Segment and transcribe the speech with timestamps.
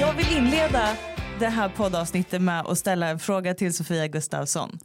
[0.00, 0.96] Jag vill inleda
[1.38, 4.78] det här poddavsnittet med att ställa en fråga till Sofia Gustafsson.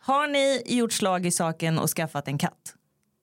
[0.00, 2.74] Har ni gjort slag i saken och skaffat en katt?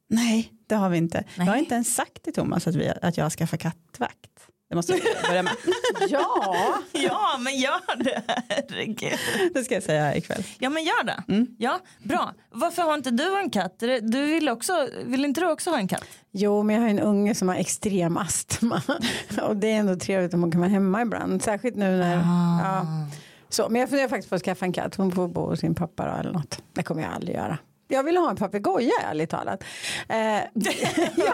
[0.10, 1.18] Nej, det har vi inte.
[1.18, 1.48] Nej.
[1.48, 4.31] Jag har inte ens sagt till Thomas att, vi, att jag har skaffat kattvakt.
[4.72, 5.54] Det måste jag börja med.
[6.10, 8.24] Ja, Ja, men gör det.
[8.50, 9.20] Herregud.
[9.54, 10.44] Det ska jag säga ikväll.
[10.60, 11.24] Ja, men gör det.
[11.58, 12.34] Ja, bra.
[12.52, 13.80] Varför har inte du en katt?
[14.02, 16.06] Du vill, också, vill inte du också ha en katt?
[16.32, 18.82] jo men jag har en unge som har extrem astma
[19.42, 22.86] och det är ändå trevligt om hon kan vara hemma ibland, särskilt nu när ja.
[23.50, 25.76] Så, men jag funderar faktiskt på att skaffa en katt, hon får bo hos sin
[25.76, 26.64] pappa då, eller något.
[26.74, 27.58] Det kommer jag aldrig göra.
[27.92, 29.64] Jag vill ha en papegoja ärligt talat.
[30.10, 30.18] Eh,
[31.16, 31.34] ja,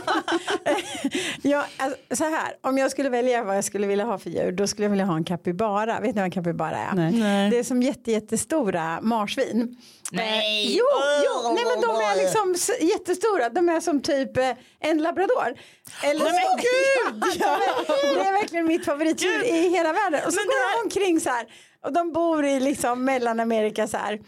[1.41, 4.51] ja, alltså, så här, om jag skulle välja vad jag skulle vilja ha för djur
[4.51, 5.99] då skulle jag vilja ha en kapybara.
[5.99, 6.95] Vet ni vad en kapybara är?
[6.95, 7.11] Nej.
[7.11, 7.49] Nej.
[7.49, 9.77] Det är som jätte, jättestora marsvin.
[10.11, 10.65] Nej.
[10.67, 10.85] Eh, jo,
[11.25, 12.55] jo, nej men de är liksom
[12.87, 13.49] jättestora.
[13.49, 15.53] De är som typ eh, en labrador.
[16.03, 16.57] Eller Nej, men
[17.23, 17.33] gud!
[17.39, 17.59] ja,
[18.01, 20.21] det är verkligen mitt favoritdjur i hela världen.
[20.25, 21.45] Och så Men går de omkring så här.
[21.85, 24.19] Och de bor i liksom Mellanamerika så här.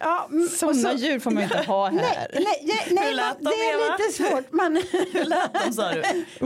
[0.00, 1.92] Ja, mm, Sådana så- djur får man inte ha här.
[2.00, 3.96] Nej, nej, nej, nej Hur lät man, de, det är Eva?
[3.96, 4.52] lite svårt.
[4.52, 4.76] Man,
[5.12, 6.00] Hur lät de sa du?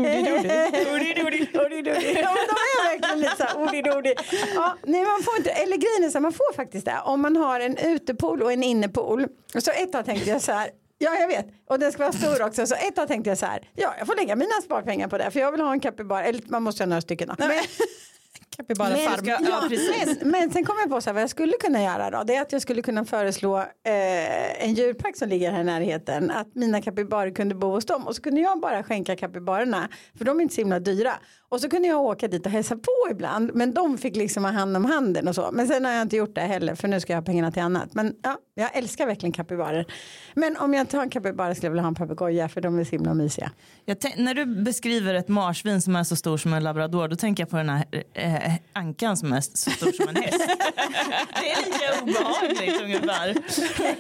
[2.23, 3.57] Ja, men de är verkligen lite så här.
[4.55, 6.97] Ja, nej, man får inte, eller grejen är så här, man får faktiskt det.
[7.05, 9.27] Om man har en utepool och en innepool.
[9.59, 10.70] Så ett tag tänkte jag så här.
[10.98, 11.47] Ja, jag vet.
[11.70, 12.67] Och den ska vara stor också.
[12.67, 13.69] Så ett tag tänkte jag så här.
[13.75, 15.31] Ja, jag får lägga mina sparpengar på det.
[15.31, 16.25] För jag vill ha en kapybara.
[16.25, 17.31] Eller man måste ha några stycken.
[17.39, 17.48] Men,
[18.57, 19.21] Kapibara men, farm.
[19.25, 20.19] ja, Ja, precis.
[20.21, 22.23] men, men sen kom jag på så här, vad jag skulle kunna göra då.
[22.25, 26.31] Det är att jag skulle kunna föreslå eh, en djurpark som ligger här i närheten.
[26.31, 28.07] Att mina kapibarer kunde bo hos dem.
[28.07, 29.89] Och så kunde jag bara skänka kapibarerna.
[30.19, 31.13] För de är inte så himla dyra.
[31.49, 33.51] Och så kunde jag åka dit och hälsa på ibland.
[33.55, 35.51] Men de fick liksom ha hand om handen och så.
[35.53, 36.75] Men sen har jag inte gjort det heller.
[36.75, 37.95] För nu ska jag ha pengarna till annat.
[37.95, 39.87] Men ja, jag älskar verkligen kapibarer.
[40.35, 42.49] Men om jag inte har en kapibara skulle jag vilja ha en papegoja.
[42.49, 43.51] För de är så himla mysiga.
[44.17, 47.51] När du beskriver ett marsvin som är så stor som en labrador då tänker jag
[47.51, 47.85] på den här
[48.15, 50.39] eh, ankan som är så stor som en häst.
[51.35, 53.37] det är lika obehagligt ungefär.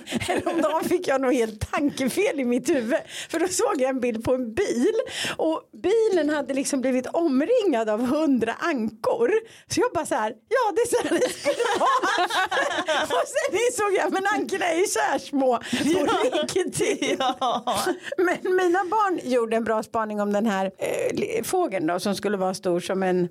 [0.20, 2.98] Häromdagen fick jag nog helt tankefel i mitt huvud.
[3.28, 4.94] För då såg jag en bild på en bil
[5.36, 9.30] och bilen hade liksom blivit omringad av hundra ankor.
[9.66, 13.02] Så jag bara så här, ja det är så här det skulle vara.
[13.20, 15.58] och sen insåg jag, men ankorna är ju så här små.
[17.18, 17.84] Ja.
[18.18, 22.36] Men mina barn gjorde en bra spaning om den här eh, fågeln då som skulle
[22.36, 23.28] vara stor som en, en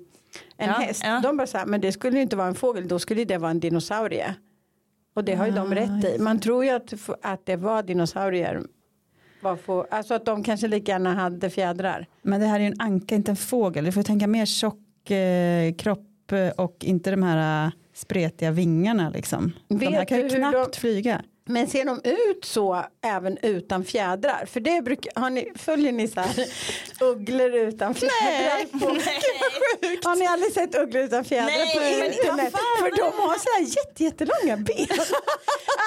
[0.68, 1.02] Ja, häst.
[1.04, 1.20] ja.
[1.22, 3.38] De bara så här, men det skulle ju inte vara en fågel, då skulle det
[3.38, 4.34] vara en dinosaurie.
[5.16, 6.18] Och det har ju Ah, de rätt i.
[6.18, 6.92] Man tror ju att,
[7.22, 8.62] att det var dinosaurier.
[9.44, 12.06] Bara få, alltså att de kanske lika gärna hade fjädrar.
[12.22, 13.84] Men det här är ju en anka, inte en fågel.
[13.84, 16.00] Du får tänka mer tjock eh, kropp
[16.56, 19.52] och inte de här eh, spretiga vingarna liksom.
[19.68, 21.22] de Vet här kan ju knappt de- flyga.
[21.46, 24.46] Men ser de ut så även utan fjädrar?
[24.46, 26.46] För det brukar, har ni, följer ni så här
[27.00, 28.78] ugglor utan fjädrar?
[28.78, 28.86] På,
[30.08, 32.52] har ni aldrig sett ugglor utan fjädrar Nej, på men internet?
[32.52, 34.86] fan För de har så här jätte, jättelånga ben.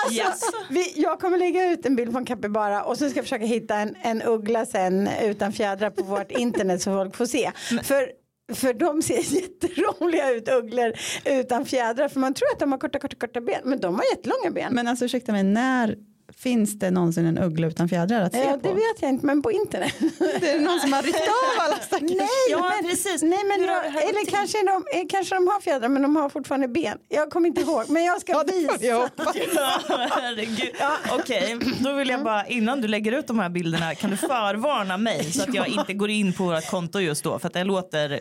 [0.06, 0.58] Alltså, Jaså?
[0.70, 3.46] vi, jag kommer lägga ut en bild på en kapybara och så ska jag försöka
[3.46, 7.52] hitta en, en uggla sen utan fjädrar på vårt internet så folk får se.
[7.84, 8.12] För
[8.54, 10.94] för de ser jätteroliga ut, ugglor
[11.26, 12.08] utan fjädrar.
[12.08, 13.62] För man tror att de har korta, korta, korta ben.
[13.64, 14.74] Men de har jättelånga ben.
[14.74, 15.98] Men alltså ursäkta mig, när
[16.38, 18.68] finns det någonsin en uggla utan fjädrar att se Ja, på?
[18.68, 19.94] det vet jag inte, men på internet.
[20.40, 22.10] Det är någon som har ryckt av alla stackars.
[22.10, 23.22] Nej, Ja, men, precis.
[23.22, 24.34] Nej, men jag, eller till?
[24.34, 26.98] kanske de, eh, kanske de har fjädrar men de har fortfarande ben.
[27.10, 28.34] Jag kommer inte ihåg, men jag ska
[28.82, 29.82] Ja, visa.
[30.12, 30.72] Herregud.
[31.12, 34.98] Okej, då vill jag bara innan du lägger ut de här bilderna kan du förvarna
[34.98, 37.64] mig så att jag inte går in på vårt konto just då för att det
[37.64, 38.20] låter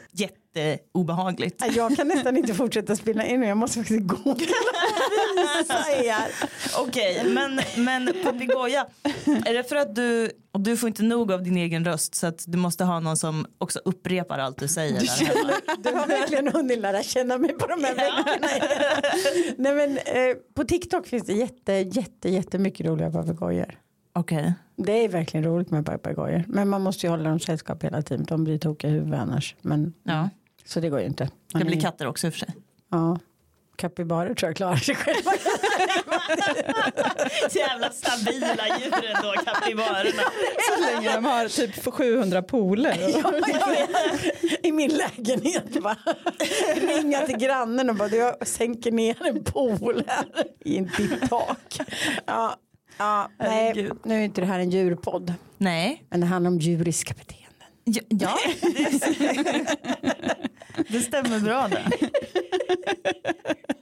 [0.61, 1.63] jätteobehagligt.
[1.77, 6.33] Jag kan nästan inte fortsätta spela in jag måste faktiskt gå och visa er.
[6.79, 8.87] Okej, men, men papegoja,
[9.47, 12.27] är det för att du, och du får inte nog av din egen röst så
[12.27, 15.53] att du måste ha någon som också upprepar allt du säger där hemma?
[15.83, 18.49] Du har verkligen hunnit lära känna mig på de här veckorna.
[19.57, 23.79] Nej, men, eh, på TikTok finns det jätte, jätte, jättemycket roliga papegojor.
[24.13, 24.55] Okej.
[24.77, 26.45] Det är verkligen roligt med papegojor.
[26.49, 28.25] Men man måste ju hålla dem sällskap hela tiden.
[28.29, 29.57] De blir tokiga i huvudet annars.
[29.63, 30.29] Men, Ja,
[30.67, 31.29] Så det går ju inte.
[31.55, 32.49] det blir katter också i och för sig.
[32.91, 33.19] Ja.
[33.77, 35.31] Kapybarer tror jag klarar sig själva.
[37.55, 40.23] Jävla stabila djur ändå, kapibarerna.
[40.69, 42.97] Så länge de har typ 700 pooler.
[44.67, 45.97] I min lägenhet bara.
[46.77, 50.25] Ringa till grannen och bara jag sänker ner en pool här
[50.65, 51.79] i ditt tak.
[52.27, 52.57] Ja,
[52.99, 55.35] ja, nej, nu är inte det här en djurpodd.
[55.59, 56.05] Nej.
[56.11, 57.46] Men det handlar om djuriska beteenden.
[57.89, 58.39] Ja, ja
[60.89, 61.83] det, stämmer bra det.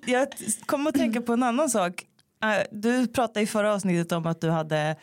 [0.06, 0.29] Jag
[0.67, 1.93] kommer att tänka på en annan sak.
[2.45, 4.97] Eh, Du pratade i förra avsnittet om att du hade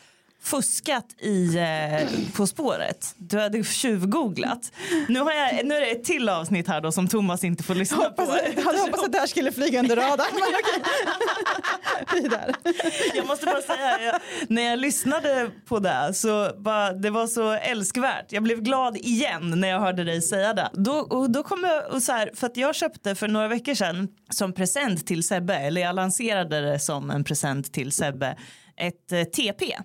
[0.43, 3.13] fuskat i eh, På spåret.
[3.17, 4.71] Du hade tjuvgooglat.
[5.09, 7.75] Nu, har jag, nu är det ett till avsnitt här då som Thomas inte får
[7.75, 8.37] lyssna Hoppas, på.
[8.55, 10.27] jag hade hoppats att det här skulle flyga under radarn.
[10.33, 10.83] Men okej
[12.31, 12.55] där.
[13.15, 17.51] Jag måste bara säga, jag, när jag lyssnade på det så bara, det var så
[17.51, 18.31] älskvärt.
[18.31, 20.69] Jag blev glad igen när jag hörde dig säga det.
[20.73, 23.73] Då, och då kom jag och så här, för att jag köpte för några veckor
[23.73, 28.37] sedan som present till Sebbe, eller jag lanserade det som en present till Sebbe,
[28.77, 29.77] ett eh, TP.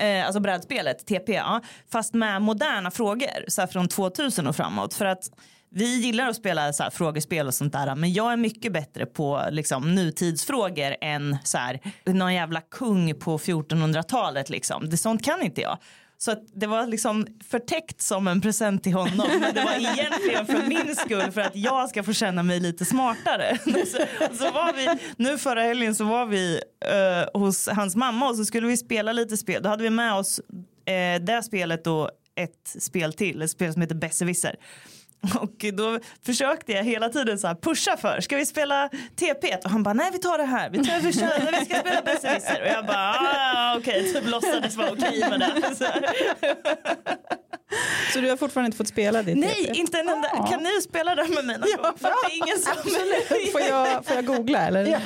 [0.00, 1.60] Eh, alltså brädspelet TP, ja.
[1.92, 4.94] fast med moderna frågor så här från 2000 och framåt.
[4.94, 5.30] För att
[5.72, 9.06] vi gillar att spela så här, frågespel och sånt där men jag är mycket bättre
[9.06, 14.50] på liksom, nutidsfrågor än så här, någon jävla kung på 1400-talet.
[14.50, 14.90] Liksom.
[14.90, 15.78] Det, sånt kan inte jag.
[16.18, 20.46] Så att det var liksom förtäckt som en present till honom men det var egentligen
[20.46, 23.58] för min skull för att jag ska få känna mig lite smartare.
[23.64, 23.98] så,
[24.36, 28.44] så var vi, nu förra helgen så var vi eh, hos hans mamma och så
[28.44, 29.62] skulle vi spela lite spel.
[29.62, 30.40] Då hade vi med oss
[30.84, 34.56] eh, det spelet och ett spel till, ett spel som heter Besserwisser.
[35.40, 39.56] Och då försökte jag hela tiden så pusha för, ska vi spela TP?
[39.64, 42.02] Och han bara, nej vi tar det här, vi, tar, vi, kör, vi ska spela
[42.02, 42.62] Besserwisser.
[42.62, 45.74] Och jag bara, ah, okej, typ låtsades vara okej med det.
[45.76, 45.84] Så.
[48.12, 49.78] Så du har fortfarande inte fått spela ditt Nej, TP?
[49.78, 50.28] inte en enda.
[50.32, 50.46] Ah.
[50.46, 51.98] Kan ni spela det med mig någon gång?
[51.98, 53.52] För det är ingen som...
[53.52, 55.02] Får jag, får jag googla eller?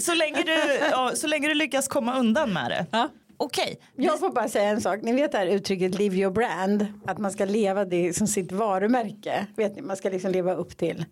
[0.00, 2.86] så, länge du, ja, så länge du lyckas komma undan med det.
[2.92, 3.08] Ja.
[3.40, 3.80] Okej.
[3.96, 4.98] Jag får bara säga en sak.
[5.02, 6.86] Ni vet det här uttrycket live your brand.
[7.06, 9.46] Att man ska leva det som sitt varumärke.
[9.56, 11.04] Vet ni, man ska liksom leva upp till.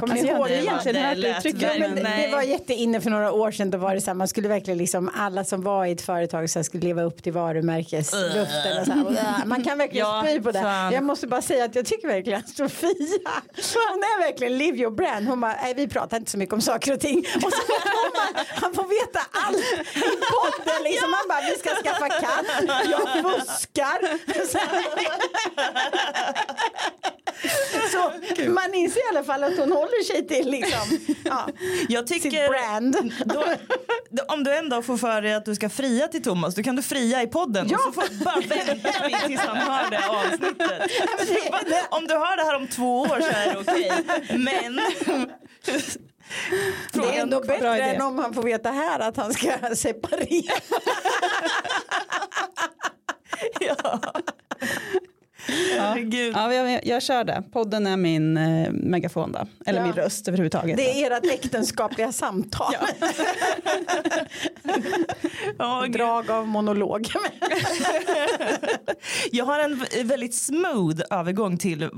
[0.00, 1.62] Kommer Alltså, ni ihåg egentligen hört uttrycket.
[1.62, 2.26] Ja, verkligen- men Nej.
[2.30, 3.70] det var jätteinne för några år sedan.
[3.70, 6.50] Då var det så här, man skulle verkligen liksom alla som var i ett företag
[6.50, 8.78] så här, skulle leva upp till varumärkesluften.
[8.80, 10.60] Och så här, och, äh, man kan verkligen Ja, spy på det.
[10.62, 10.92] fan.
[10.92, 12.88] Jag måste bara säga att jag tycker verkligen att Sofia,
[13.90, 15.28] hon är verkligen live your brand.
[15.28, 17.18] Hon bara, nej vi pratar inte så mycket om saker och ting.
[17.18, 19.60] Och så får man, han får veta allt i
[20.34, 21.10] podden liksom.
[21.10, 22.46] Man bara, vi ska skaffa katt,
[22.90, 23.98] jag fuskar.
[27.92, 28.12] Så,
[28.50, 31.46] man inser i alla fall att hon håller sig till liksom, ja,
[31.88, 33.12] Jag sitt tycker, brand.
[33.24, 33.44] då,
[34.10, 36.62] då, om du en dag får för dig att du ska fria till Thomas, då
[36.62, 37.78] kan du fria i podden Ja.
[37.88, 40.90] och så får, bara väntar vi tills han hör det avsnittet.
[41.50, 43.92] men det- Om du hör det här om två år så är det okej.
[44.38, 44.80] Men
[46.92, 47.82] Det är ändå bättre idé.
[47.82, 50.54] än om han får veta här att han ska separera.
[53.60, 54.00] ja.
[55.48, 56.32] Herregud.
[56.36, 57.42] Ja, jag, jag kör det.
[57.52, 59.46] Podden är min eh, megafon då.
[59.66, 59.84] Eller Ja.
[59.86, 60.76] min röst överhuvudtaget.
[60.76, 62.74] Det är ert äktenskapliga samtal.
[65.58, 65.92] Ja, gud.
[65.92, 67.06] Drag av monolog.
[69.32, 71.90] Jag har en väldigt smooth övergång till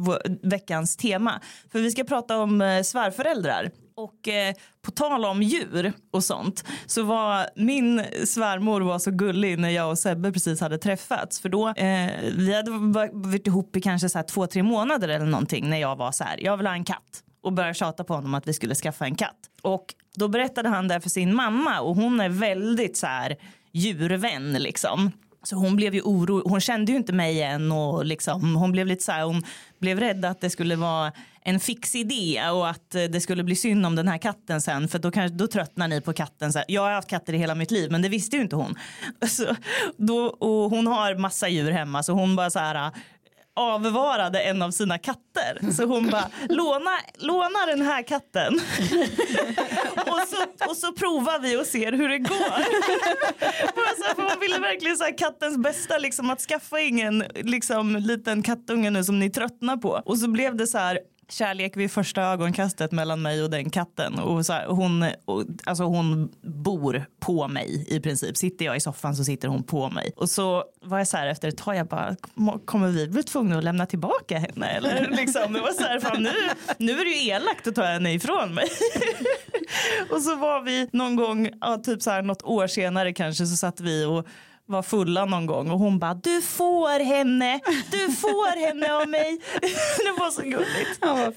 [0.43, 1.40] veckans tema.
[1.72, 3.70] För vi ska prata om eh, svärföräldrar.
[3.96, 9.58] Och eh, på tal om djur och sånt så var min svärmor var så gullig
[9.58, 11.40] när jag och Sebbe precis hade träffats.
[11.40, 12.70] För då, eh, vi hade
[13.12, 16.25] varit ihop i kanske så här två, tre månader eller någonting när jag var så
[16.25, 17.22] här, jag vill ha en katt.
[17.43, 19.38] Och började tjata på honom att vi skulle skaffa en katt.
[19.62, 23.36] Och då berättade han det för sin mamma och hon är väldigt så här
[23.72, 25.12] djurvän liksom.
[25.46, 27.72] Så hon blev ju orolig, hon kände ju inte mig än.
[27.72, 29.43] och liksom, hon blev lite så här, hon
[29.81, 31.12] blev rädd att det skulle vara
[31.43, 34.88] en fix idé och att eh, det skulle bli synd om den här katten sen
[34.88, 36.53] för då, kanske, då tröttnar ni på katten.
[36.53, 38.56] Så här, jag har haft katter i hela mitt liv men det visste ju inte
[38.56, 38.74] hon.
[39.29, 39.56] Så,
[39.96, 42.91] då, och hon har massa djur hemma så hon bara så här
[43.56, 45.72] avvarade en av sina katter.
[45.72, 48.55] Så hon bara, låna, låna den här katten.
[49.96, 52.39] och, så, och så provar vi och ser hur det går.
[52.39, 52.65] Bara
[53.75, 57.96] så alltså, för hon ville verkligen så här, kattens bästa, liksom, att skaffa ingen liksom,
[57.96, 60.03] liten kattunge nu som ni tröttnar på.
[60.05, 60.98] Och så blev det så här
[61.29, 64.19] kärlek vid första ögonkastet mellan mig och den katten.
[64.19, 68.37] Och så här, hon, och, alltså hon bor på mig i princip.
[68.37, 70.13] Sitter jag i soffan så sitter hon på mig.
[70.17, 72.17] Och så var jag så här efter ett tag, jag bara,
[72.65, 74.67] kommer vi bli tvungna att lämna tillbaka henne?
[74.67, 76.33] Eller liksom, det var så här, fan, nu,
[76.79, 78.69] nu är det ju elakt att ta henne ifrån mig.
[80.11, 83.56] och så var vi någon gång, ja, typ så här något år senare kanske, så
[83.56, 84.27] satt vi och
[84.67, 89.39] var fulla någon gång och hon bara du får henne, du får henne av mig.
[90.05, 90.99] det var så gulligt.
[91.01, 91.32] Ja.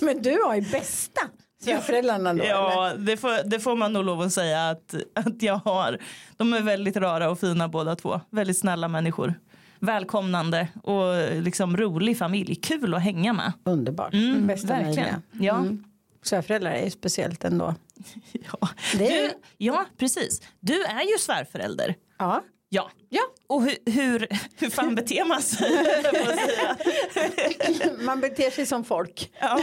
[0.06, 1.20] Men du har ju bästa
[1.64, 2.44] svärföräldrarna då?
[2.44, 5.98] Ja, det får, det får man nog lov att säga att, att jag har.
[6.36, 8.20] De är väldigt rara och fina båda två.
[8.30, 9.34] Väldigt snälla människor.
[9.78, 12.54] Välkomnande och liksom rolig familj.
[12.54, 13.52] Kul att hänga med.
[13.64, 14.12] Underbart.
[14.14, 14.94] Mm, Bästa verkligen.
[14.94, 15.22] möjliga.
[15.32, 15.54] Ja.
[15.58, 15.84] Mm.
[16.22, 17.74] Svärföräldrar är ju speciellt ändå.
[18.32, 18.68] Ja.
[18.94, 20.42] Är- Du, ja, precis.
[20.60, 21.94] Du är ju svärförälder.
[22.18, 22.44] Ja.
[22.72, 22.90] Ja.
[23.08, 25.70] ja, Och hur, hur, hur fan beter man sig?
[28.04, 29.32] man beter sig som folk.
[29.40, 29.60] ja.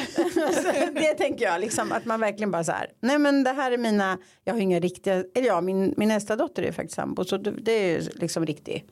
[0.94, 3.78] det tänker jag, liksom, att man verkligen bara så här, nej men det här är
[3.78, 7.38] mina, jag har inga riktiga, eller ja, min, min nästa dotter är faktiskt sambo, så
[7.38, 8.86] det, är ju liksom riktig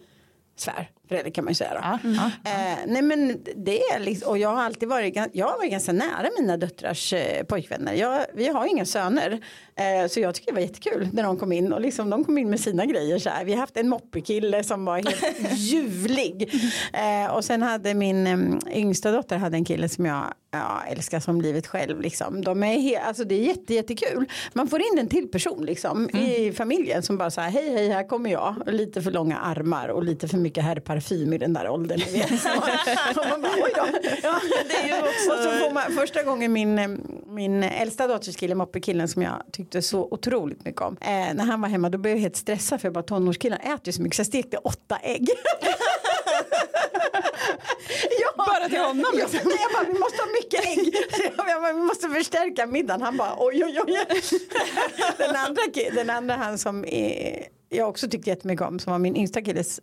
[1.08, 2.10] svärförälder kan man ju säga då.
[2.10, 2.32] Ja.
[2.52, 5.92] Eh, nej men det är liksom, och jag har alltid varit, jag har varit ganska
[5.94, 7.94] nära mina döttrars eh, pojkvänner.
[7.94, 9.40] Jag, vi har inga söner.
[9.76, 12.38] Eh, så jag tycker det var jättekul när de kom in och liksom de kom
[12.38, 13.46] in med sina grejer så här.
[13.46, 16.54] Vi har haft en moppekille som var helt ljuvlig.
[16.94, 21.42] Eh, och sen hade min yngsta dotter hade en kille som jag ja, älskar som
[21.42, 22.42] livet själv liksom.
[22.42, 24.26] De är he- alltså det är jätte, jättekul.
[24.54, 27.90] Man får in en till person liksom i familjen som bara så här hej hej
[27.90, 28.56] här kommer jag.
[28.68, 30.64] Lite för långa armar och lite för mycket
[30.96, 32.02] herrparfym i den där åldern.
[33.18, 33.86] och man bara, oj då.
[34.24, 38.36] Ja, det är ju också- Och så får man, första gången min, min äldsta dotters
[38.38, 40.98] kille, moppekillen som jag tyckte så otroligt mycket om.
[41.02, 43.80] Eh, när han var hemma då blev jag helt stressad för jag bara tonårskillar äter
[43.84, 45.30] ju så mycket så jag stekte åtta ägg.
[48.22, 49.40] ja, Bara till honom, Ja, liksom.
[49.50, 50.96] nej, jag bara, vi måste ha mycket ägg.
[51.38, 53.02] Jag, jag bara, vi måste förstärka middagen.
[53.02, 53.98] Han bara oj oj oj.
[55.18, 55.62] Den andra,
[55.96, 59.80] den andra han som är, jag också tyckte jättemycket om som var min yngsta killes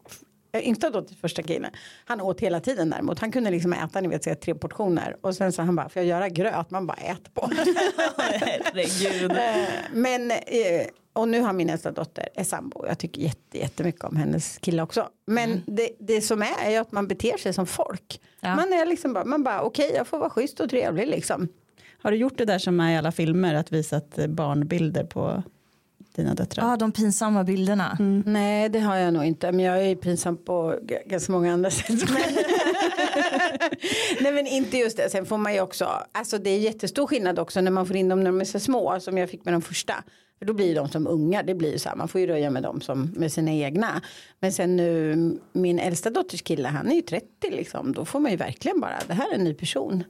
[0.60, 1.70] yngsta dotters första kille.
[2.04, 3.18] Han åt hela tiden däremot.
[3.18, 5.16] Han kunde liksom äta ni vet, så tre portioner.
[5.20, 6.70] Och sen så han bara, får jag göra gröt?
[6.70, 7.50] Man bara ät på.
[8.18, 9.30] Herregud.
[9.32, 12.86] Eh, Men, eh, och nu har min nästa dotter är sambo.
[12.86, 15.08] Jag tycker jätte, jättemycket om hennes kille också.
[15.26, 18.20] Men det, det som är är att man beter sig som folk.
[18.40, 18.56] Ja.
[18.56, 21.48] Man är liksom bara, man bara okej jag får vara schysst och trevlig liksom.
[22.02, 25.42] Har du gjort det där som är i alla filmer, att visat eh, barnbilder på
[26.14, 26.70] dina döttrar?
[26.70, 27.96] Ja, de pinsamma bilderna.
[28.26, 29.52] Nej det har jag nog inte.
[29.52, 32.10] Men jag är ju pinsam på ganska många andra sätt.
[32.10, 32.22] Men...
[34.20, 35.10] Nej men inte just det.
[35.10, 38.08] Sen får man ju också, alltså det är jättestor skillnad också när man får in
[38.08, 39.00] dem när de är så små.
[39.00, 39.94] Som jag fick med de första.
[40.38, 41.42] För då blir de som unga.
[41.42, 44.02] Det blir ju så här, man får ju röja med dem som med sina egna.
[44.40, 45.16] Men sen nu
[45.52, 47.92] min äldsta dotters kille han är ju 30 liksom.
[47.92, 50.04] Då får man ju verkligen bara, det här är en ny person.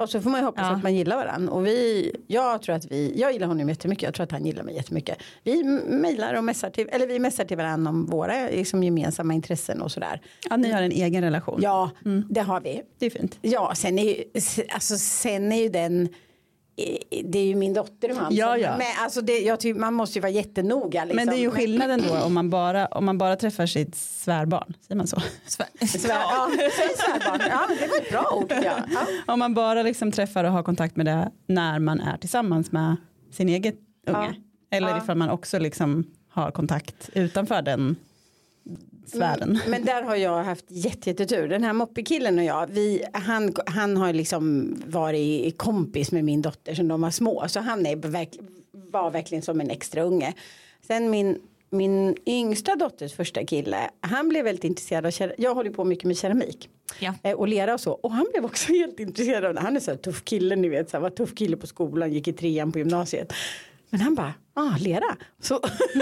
[0.00, 0.76] Och så får man ju hoppas Ja.
[0.76, 1.52] att man gillar varandra.
[1.52, 4.02] Och vi, jag tror att vi, jag gillar honom jättemycket.
[4.02, 5.18] Jag tror att han gillar mig jättemycket.
[5.44, 9.82] Vi mejlar och messar till, eller vi messar till varandra om våra liksom, gemensamma intressen
[9.82, 10.20] och sådär.
[10.50, 11.60] Ja, ni har en egen relation.
[11.62, 11.90] Ja,
[12.30, 12.82] det har vi.
[12.98, 13.38] Det är fint.
[13.42, 14.24] Ja, sen är ju,
[14.68, 16.08] alltså, sen är ju den
[17.24, 18.34] det är ju min dotter och han.
[18.34, 18.76] Ja, ja.
[18.78, 21.04] Men alltså det, jag tycker, man måste ju vara jättenoga.
[21.04, 21.16] Liksom.
[21.16, 24.74] Men det är ju skillnaden då om man bara, om man bara träffar sitt svärbarn,
[24.80, 25.22] säger man så?
[25.46, 25.66] Svär,
[26.08, 27.40] ja, säg svärbarn.
[27.50, 28.52] Ja, det var ett bra ord.
[28.52, 28.62] jag.
[28.64, 29.06] Ja.
[29.32, 32.96] Om man bara liksom träffar och har kontakt med det när man är tillsammans med
[33.32, 33.74] sin egen
[34.06, 34.34] unge.
[34.70, 34.98] Eller Ja.
[34.98, 37.96] ifall man också liksom har kontakt utanför den
[39.10, 39.58] sfären.
[39.62, 41.48] Men, men där har jag haft jätte- jättetur.
[41.48, 46.74] Den här moppekillen och jag, vi, han, han har liksom varit kompis med min dotter
[46.74, 47.44] sedan de var små.
[47.48, 48.30] Så han är verk,
[48.72, 50.34] var verkligen som en extra unge.
[50.86, 51.38] Sen min,
[51.70, 55.38] min yngsta dotters första kille, han blev väldigt intresserad av keramik.
[55.38, 56.68] Jag håller på mycket med keramik.
[57.00, 57.14] Ja.
[57.22, 57.92] Eh, Och lera och så.
[57.92, 59.60] Och han blev också helt intresserad av det.
[59.60, 60.90] Han är så här tuff kille, ni vet.
[60.90, 63.32] Så här, var tuff kille på skolan, gick i trean på gymnasiet.
[63.90, 65.16] Men han bara, ah, lera.
[65.42, 65.54] Så,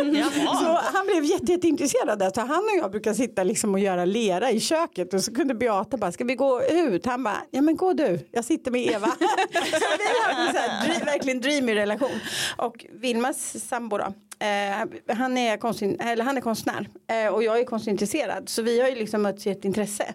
[0.62, 2.30] så han blev jätte, jätteintresserad.
[2.35, 5.14] Så han och jag brukar sitta liksom och göra lera i köket.
[5.14, 7.07] Och så kunde Beata bara, ska vi gå ut?
[7.07, 9.07] Han bara, ja men gå du, jag sitter med Eva.
[9.52, 12.21] så vi hade så här, dri- verkligen dreamy relation.
[12.57, 14.12] Och Vilmas sambo då.
[14.40, 18.80] Eh, han, är konstin- eller han är konstnär eh, och jag är konstintresserad så vi
[18.80, 20.14] har ju liksom mötts i ett intresse.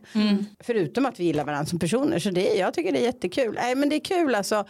[0.59, 3.55] Förutom att vi gillar varandra som personer så det, jag tycker det är jättekul.
[3.61, 4.65] Nej men det är kul alltså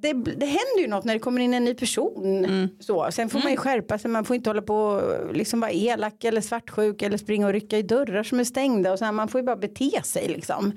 [0.00, 2.68] det, det händer ju något när det kommer in en ny person.
[2.80, 3.08] Så.
[3.12, 6.24] Sen får man ju skärpa sig, man får inte hålla på och liksom vara elak
[6.24, 8.92] eller svartsjuk eller springa och rycka i dörrar som är stängda.
[8.92, 10.72] Och så här, man får ju bara bete sig liksom.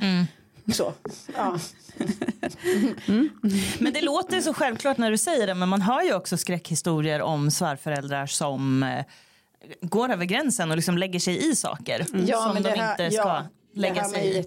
[0.73, 0.93] Så,
[1.37, 1.57] ja.
[3.79, 7.21] Men det låter så självklart när du säger det men man hör ju också skräckhistorier
[7.21, 9.05] om svärföräldrar som eh,
[9.81, 13.43] går över gränsen och liksom lägger sig i saker som de hör- inte ska ja,
[13.73, 14.45] lägga sig i.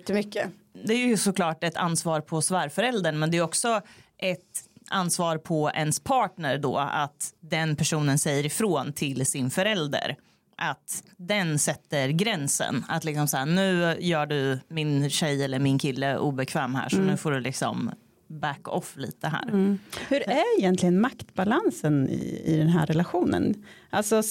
[0.85, 3.80] Det är ju såklart ett ansvar på svärföräldern men det är också
[4.19, 10.17] ett ansvar på ens partner då att den personen säger ifrån till sin förälder
[10.57, 15.79] att den sätter gränsen att liksom så här, nu gör du min tjej eller min
[15.79, 17.91] kille obekväm här så nu får du liksom
[18.29, 19.79] back off lite här.
[20.09, 23.65] Hur är egentligen maktbalansen i, i den här relationen?
[23.91, 24.23] Alltså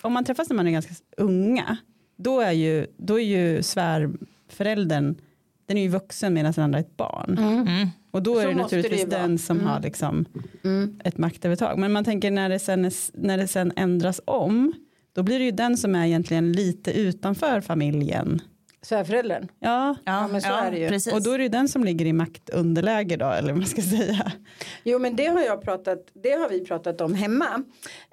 [0.00, 1.76] om man träffas när man är ganska unga,
[2.16, 5.14] då är ju, då är ju svärföräldern
[5.66, 7.38] den är ju vuxen medan den andra är ett barn.
[7.38, 7.88] Mm.
[8.10, 9.20] Och då Så är det det naturligtvis vara.
[9.22, 10.24] den som har liksom
[11.04, 11.78] ett maktövertag.
[11.78, 14.72] Men man tänker när det, sen är, när det sen ändras om,
[15.12, 18.40] då blir det ju den som är egentligen lite utanför familjen.
[18.82, 19.48] Svärföräldern.
[19.60, 20.88] Ja, Ja, men så är det ju.
[20.88, 21.12] Precis.
[21.12, 23.82] och då är det ju den som ligger i maktunderläge då, eller vad man ska
[23.82, 24.32] säga.
[24.84, 27.62] Jo men det har jag pratat, det har vi pratat om hemma.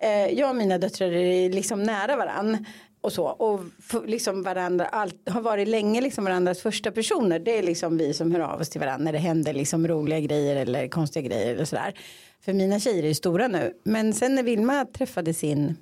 [0.01, 2.65] Eh, jag och mina döttrar är liksom nära varann.
[3.03, 3.59] Och så och
[4.05, 7.39] liksom varandra allt, har varit länge liksom varandras första personer.
[7.39, 10.19] Det är liksom vi som hör av oss till varandra när det händer liksom roliga
[10.19, 11.93] grejer eller konstiga grejer eller sådär.
[12.41, 13.73] För mina tjejer är ju stora nu.
[13.83, 15.77] Men sen när Vilma träffade sin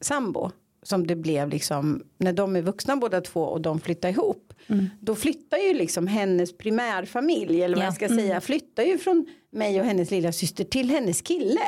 [0.00, 0.50] sambo
[0.82, 4.51] som det blev liksom när de är vuxna båda två och de flyttar ihop.
[5.00, 7.86] Då flyttar ju liksom hennes primärfamilj eller vad Ja.
[7.86, 11.60] jag ska säga flyttar ju från mig och hennes lilla syster till hennes kille.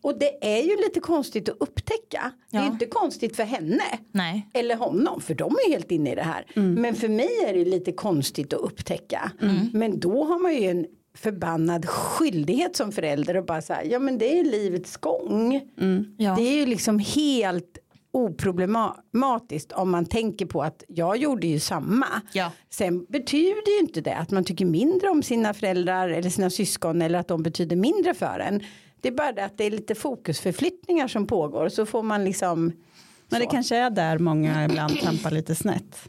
[0.00, 2.32] Och det är ju lite konstigt att upptäcka.
[2.50, 2.66] Det är Ja.
[2.66, 3.82] ju inte konstigt för henne.
[4.12, 4.48] Nej.
[4.54, 6.46] Eller honom, för de är helt inne i det här.
[6.54, 9.30] Men för mig är det lite konstigt att upptäcka.
[9.72, 14.18] Men då har man ju en förbannad skyldighet som förälder och bara säga, ja men
[14.18, 15.60] det är livets gång.
[16.16, 16.34] Ja.
[16.36, 17.78] Det är ju liksom helt
[18.12, 22.06] oproblematiskt om man tänker på att jag gjorde ju samma.
[22.32, 22.52] Ja.
[22.70, 27.02] Sen betyder ju inte det att man tycker mindre om sina föräldrar eller sina syskon
[27.02, 28.62] eller att de betyder mindre för en.
[29.00, 32.72] Det är bara det att det är lite fokusförflyttningar som pågår så får man liksom
[33.28, 33.50] Men det så.
[33.50, 36.08] kanske är där många ibland trampar lite snett.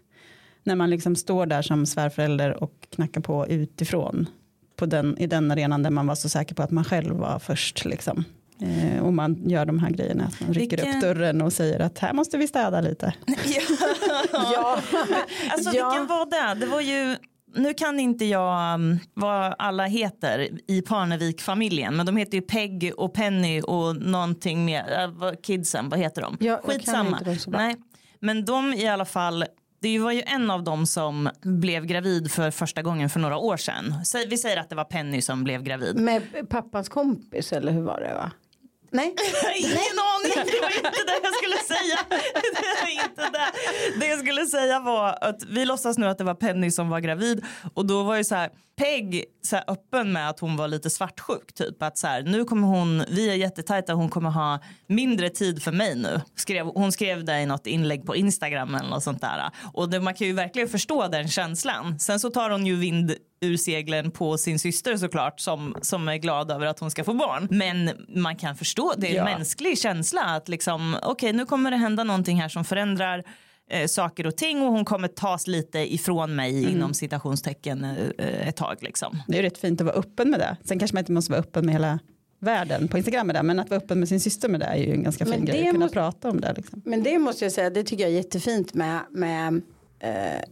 [0.63, 4.29] När man liksom står där som svärförälder och knackar på utifrån.
[4.75, 7.39] På den, I den arenan där man var så säker på att man själv var
[7.39, 7.86] först.
[7.86, 8.24] Liksom.
[8.61, 10.23] Eh, och man gör de här grejerna.
[10.25, 13.13] Att man rycker Vilken- upp dörren och säger att här måste vi städa lite.
[14.33, 14.79] Ja,
[15.51, 15.89] Alltså Ja.
[15.89, 16.59] vilken var det?
[16.59, 17.15] Det var ju
[17.55, 22.91] nu kan inte jag um, vad alla heter i Parnevik-familjen men de heter ju Peg
[22.97, 24.85] och Penny och någonting mer,
[25.23, 26.37] äh, kidsen, vad heter de?
[26.39, 27.19] Ja, jag kan Skitsamma.
[27.29, 27.49] inte.
[27.49, 27.75] Nej.
[28.19, 29.45] Men de i alla fall,
[29.81, 33.57] det var ju en av dem som blev gravid för första gången för några år
[33.57, 33.93] sedan.
[34.29, 35.95] Vi säger att det var Penny som blev gravid.
[35.99, 38.31] med pappas kompis eller hur var det va?
[38.93, 39.15] Nej,
[39.55, 41.97] Ingen aning, det var inte det jag skulle säga.
[42.09, 43.99] Det var inte det.
[43.99, 46.99] Det jag skulle säga var att vi låtsas nu att det var Penny som var
[46.99, 50.67] gravid och då var ju så här Peg så här öppen med att hon var
[50.67, 54.59] lite svartsjuk typ att så här nu kommer hon vi är jättetajta hon kommer ha
[54.87, 58.89] mindre tid för mig nu skrev hon skrev det i något inlägg på Instagram eller
[58.89, 62.50] något sånt där och det, man kan ju verkligen förstå den känslan sen så tar
[62.50, 66.79] hon ju vind ur seglen på sin syster såklart som, som är glad över att
[66.79, 67.48] hon ska få barn.
[67.51, 69.24] Men man kan förstå, det är en Ja.
[69.37, 73.24] mänsklig känsla att liksom okej nu kommer det hända någonting här som förändrar
[73.69, 77.83] eh, saker och ting och hon kommer tas lite ifrån mig inom citationstecken
[78.17, 79.21] eh, ett tag liksom.
[79.27, 80.57] Det är ju rätt fint att vara öppen med det.
[80.65, 82.00] Sen kanske man inte måste vara öppen med hela
[82.39, 83.43] världen på Instagram med det.
[83.43, 85.59] Men att vara öppen med sin syster med det är ju en ganska fin grej.
[85.59, 86.53] Att kunna måste- prata om det.
[86.57, 86.81] Liksom.
[86.85, 89.61] men det måste jag säga, det tycker jag är jättefint med, med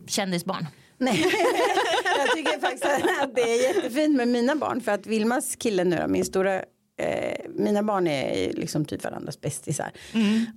[0.08, 0.66] Kändisbarn.
[0.98, 1.20] Nej,
[2.18, 2.86] jag tycker faktiskt
[3.22, 6.62] att det är jättefint med mina barn för att Vilmas kille nu då, min stora
[7.00, 9.92] eh, mina barn är liksom typ varandras bästisar.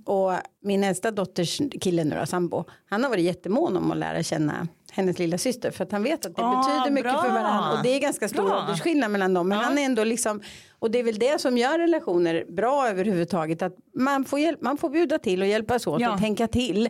[0.05, 4.23] Och min äldsta dotters kille nu då, sambo, han har varit jättemån om att lära
[4.23, 7.21] känna hennes lilla syster för att han vet att det Ah, betyder mycket bra.
[7.21, 8.59] för varandra och det är ganska stor Bra.
[8.61, 10.41] åldersskillnad mellan dem men han är ändå liksom
[10.79, 14.77] och det är väl det som gör relationer bra överhuvudtaget att man får, hjälp, man
[14.77, 16.13] får bjuda till och hjälpas åt Ja.
[16.13, 16.89] och tänka till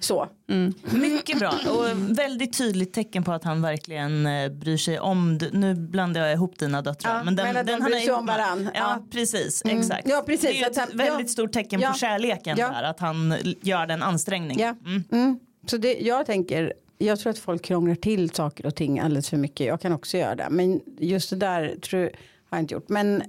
[0.00, 0.28] så.
[0.90, 1.86] Mycket bra och
[2.18, 6.58] väldigt tydligt tecken på att han verkligen eh, bryr sig om, nu blandar jag ihop
[6.58, 7.16] dina döttrar.
[7.16, 8.64] Ja, men att de han bryr sig om varann.
[8.74, 9.02] Ja, Ja.
[9.12, 9.78] precis, Mm.
[9.78, 10.08] exakt.
[10.08, 11.32] Ja, precis, Det är ett han- väldigt ja.
[11.32, 11.90] stort tecken Ja.
[11.92, 12.68] på kärleken Ja.
[12.68, 14.76] där, att han gör den ansträngningen.
[14.82, 14.90] Ja.
[14.90, 15.04] Mm.
[15.12, 15.38] Mm.
[15.66, 19.36] Så det, jag tänker, jag tror att folk krånglar till saker och ting alldeles för
[19.36, 19.66] mycket.
[19.66, 20.46] Jag kan också göra det.
[20.50, 22.10] Men just det där tror, har
[22.50, 22.88] jag inte gjort.
[22.88, 23.22] Men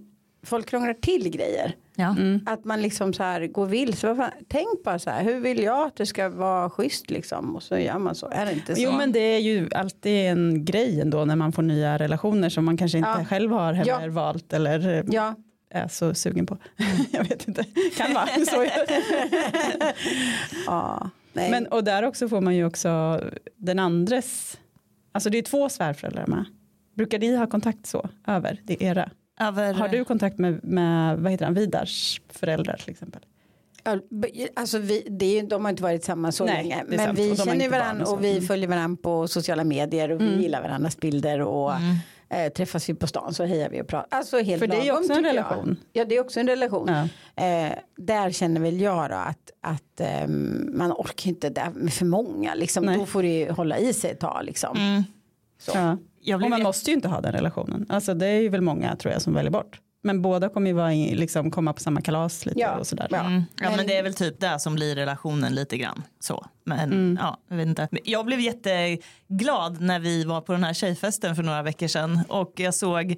[0.44, 1.76] folk krånglar till grejer.
[1.96, 2.16] Ja.
[2.46, 4.32] Att man liksom så här går vilse.
[4.48, 7.56] Tänk bara så här, hur vill jag att det ska vara schysst liksom?
[7.56, 8.30] Och så gör man så.
[8.32, 8.82] Är det inte så?
[8.82, 12.66] Jo men det är ju alltid en grej ändå när man får nya relationer som
[12.66, 13.26] man kanske inte Ja.
[13.26, 14.10] själv har heller Ja.
[14.12, 15.36] valt eller eh, Ja,
[15.70, 16.58] är så sugen på.
[17.12, 17.64] Jag vet inte,
[17.98, 18.66] kan vara så.
[20.66, 21.10] ja.
[21.34, 21.52] Nej.
[21.52, 23.22] Men, och där också får man ju också
[23.58, 24.60] den andres,
[25.12, 26.46] alltså det är två svärföräldrar med.
[26.96, 29.10] Brukar ni ha kontakt så över, det är era?
[29.40, 33.22] Över, Har du kontakt med, med vad heter han, Vidars föräldrar till exempel?
[34.56, 36.84] Alltså vi, det är, de har inte varit samma så Nej, länge.
[36.88, 37.20] Men sant.
[37.20, 38.44] vi känner varandra och vi Mm.
[38.44, 40.42] följer varandra på sociala medier och vi Mm.
[40.42, 41.72] gillar varandras bilder och
[42.32, 44.18] eh, träffas vi på stan så hejar vi och pratar.
[44.18, 45.36] Alltså helt För det är lagom, också en tycker jag.
[45.36, 45.78] relation.
[45.94, 46.88] Ja det är också en relation.
[47.36, 47.44] Ja.
[47.46, 52.06] Eh, där känner väl jag då att, att ehm, man orkar inte det med för
[52.06, 52.56] många.
[52.56, 52.86] Liksom.
[52.86, 52.98] Nej.
[52.98, 54.46] Då får det ju hålla i sig ett tag.
[54.46, 54.78] Liksom.
[54.78, 55.04] Mm.
[55.60, 55.72] Så.
[55.76, 55.98] Ja.
[56.24, 57.86] Jag Och man måste ju inte ha den relationen.
[57.90, 59.80] Alltså det är ju väl många tror jag som väljer bort.
[60.04, 62.78] Men båda kommer ju vara i, liksom, komma på samma kalas lite Ja.
[62.78, 63.08] och sådär.
[63.12, 63.20] Ja.
[63.20, 63.44] Mm.
[63.62, 66.04] Ja men, det är väl typ det som blir relationen lite grann.
[66.20, 66.46] Så.
[66.64, 67.18] Men Mm.
[67.22, 67.88] ja, jag vet inte.
[68.04, 72.54] Jag blev jätteglad när vi var på den här tjejfesten för några veckor sedan och
[72.56, 73.16] jag såg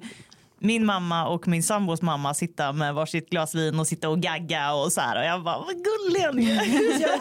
[0.58, 4.74] min mamma och min sambos mamma sitta med varsitt glas vin och sitta och gagga
[4.74, 7.20] och så här och jag bara vad gulliga ni är.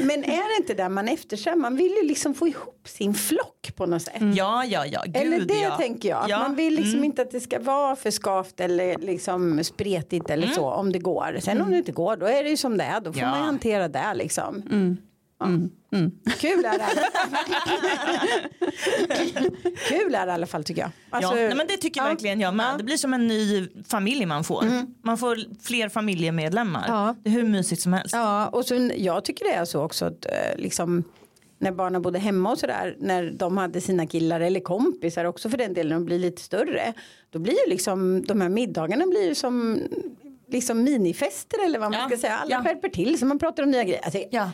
[0.06, 1.56] Men är det inte där man eftersträvar?
[1.58, 4.14] Man vill ju liksom få ihop sin flock på något sätt.
[4.34, 5.76] Ja ja ja gud Eller det ja.
[5.76, 6.22] tänker jag.
[6.22, 7.04] Att Ja, Man vill liksom mm.
[7.04, 10.54] inte att det ska vara för skavt eller liksom spretigt eller Mm.
[10.54, 11.38] så om det går.
[11.40, 13.00] Sen om det inte går då är det ju som det är.
[13.00, 13.30] Då får Ja.
[13.30, 14.62] man hantera det liksom.
[15.38, 15.46] Ja.
[15.46, 15.70] Mm.
[16.38, 16.86] Kul är det.
[19.88, 20.90] Kul är det i alla fall tycker jag.
[21.10, 22.06] Alltså, ja, nej, men det tycker ja.
[22.06, 22.66] verkligen jag med.
[22.72, 22.76] Ja.
[22.76, 24.64] Det blir som en ny familj man får.
[25.02, 26.84] Man får fler familjemedlemmar.
[26.88, 27.14] Ja.
[27.22, 28.14] Det är hur mysigt som helst.
[28.14, 31.04] Ja, och så, jag tycker det är så också att eh, liksom
[31.58, 35.58] när barnen bodde hemma och sådär när de hade sina killar eller kompisar också för
[35.58, 36.92] den delen de blir lite större
[37.30, 39.80] då blir ju liksom de här middagarna blir ju som
[40.48, 42.62] liksom minifester eller vad man Ja, ska säga alla ja.
[42.62, 44.50] skärper till så man pratar om nya grejer alltså, Ja.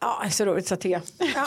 [0.00, 1.46] Ja det är så roligt jag ja.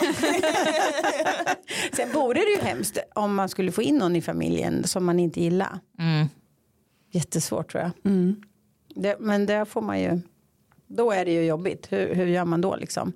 [1.92, 5.18] sen vore det ju hemskt om man skulle få in någon i familjen som man
[5.20, 6.26] inte gillar Mm.
[7.10, 7.90] jättesvårt tror jag
[8.94, 10.20] det, men det får man ju
[10.86, 13.12] då är det ju jobbigt hur, hur gör man då liksom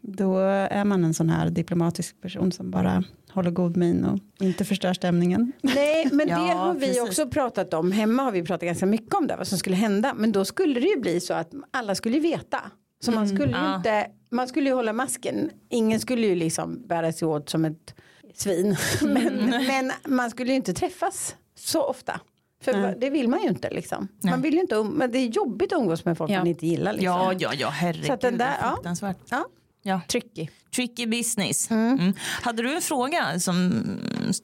[0.00, 4.64] Då är man en sån här diplomatisk person som bara håller god min och inte
[4.64, 5.52] förstör stämningen.
[5.62, 7.02] Nej, men Ja, det har vi precis.
[7.02, 7.92] också pratat om.
[7.92, 10.14] Hemma har vi pratat ganska mycket om det, vad som skulle hända.
[10.16, 12.60] Men då skulle det ju bli så att alla skulle veta.
[13.00, 13.76] Så man skulle ju Ja.
[13.76, 15.50] inte, man skulle ju hålla masken.
[15.68, 17.94] Ingen skulle ju liksom bära sig åt som ett
[18.34, 18.76] svin.
[19.02, 19.36] Men,
[19.66, 22.20] men man skulle ju inte träffas så ofta.
[22.62, 22.96] För Nej.
[23.00, 24.08] det vill man ju inte liksom.
[24.20, 24.30] Nej.
[24.32, 26.38] Man vill ju inte, um- men det är jobbigt att umgås med folk Ja.
[26.38, 26.92] man inte gillar.
[26.92, 27.04] Liksom.
[27.04, 28.06] Ja, ja, ja, herregud.
[28.06, 28.74] Så att den där- det är ja.
[28.74, 29.16] fruktansvärt.
[29.30, 29.44] Ja.
[29.82, 30.00] Ja.
[30.08, 30.48] Tricky.
[30.76, 31.70] Tricky business.
[31.70, 32.12] Mm.
[32.42, 33.82] Hade du en fråga som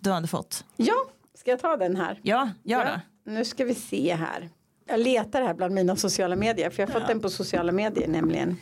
[0.00, 0.64] du hade fått?
[0.76, 0.94] Ja,
[1.38, 2.20] ska jag ta den här?
[2.22, 3.00] Ja, gör det.
[3.24, 4.48] Ja, nu ska vi se här.
[4.88, 8.08] Jag letar här bland mina sociala medier för jag har fått den på sociala medier
[8.08, 8.56] nämligen.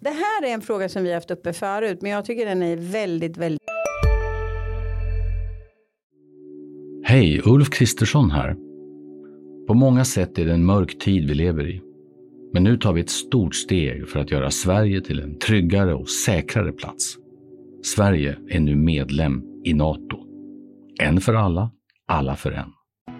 [0.00, 2.62] Det här är en fråga som vi har haft uppe förut men jag tycker den
[2.62, 3.60] är väldigt väldigt
[7.04, 8.56] Hej, Ulf Kristersson här.
[9.66, 11.82] På många sätt är det en mörk tid vi lever i.
[12.52, 16.08] Men nu tar vi ett stort steg för att göra Sverige till en tryggare och
[16.08, 17.16] säkrare plats.
[17.82, 20.18] Sverige är nu medlem i Nato.
[21.00, 21.70] En för alla,
[22.06, 22.72] alla för en.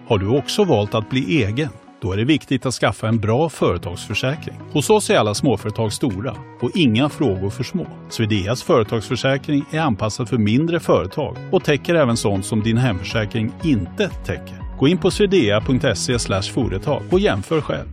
[0.07, 1.69] Har du också valt att bli egen?
[2.01, 4.55] Då är det viktigt att skaffa en bra företagsförsäkring.
[4.71, 7.87] Hos oss är alla småföretag stora och inga frågor för små.
[8.09, 14.09] Swedeas företagsförsäkring är anpassad för mindre företag och täcker även sånt som din hemförsäkring inte
[14.09, 14.77] täcker.
[14.79, 17.87] Gå in på swedea.se företag och jämför själv.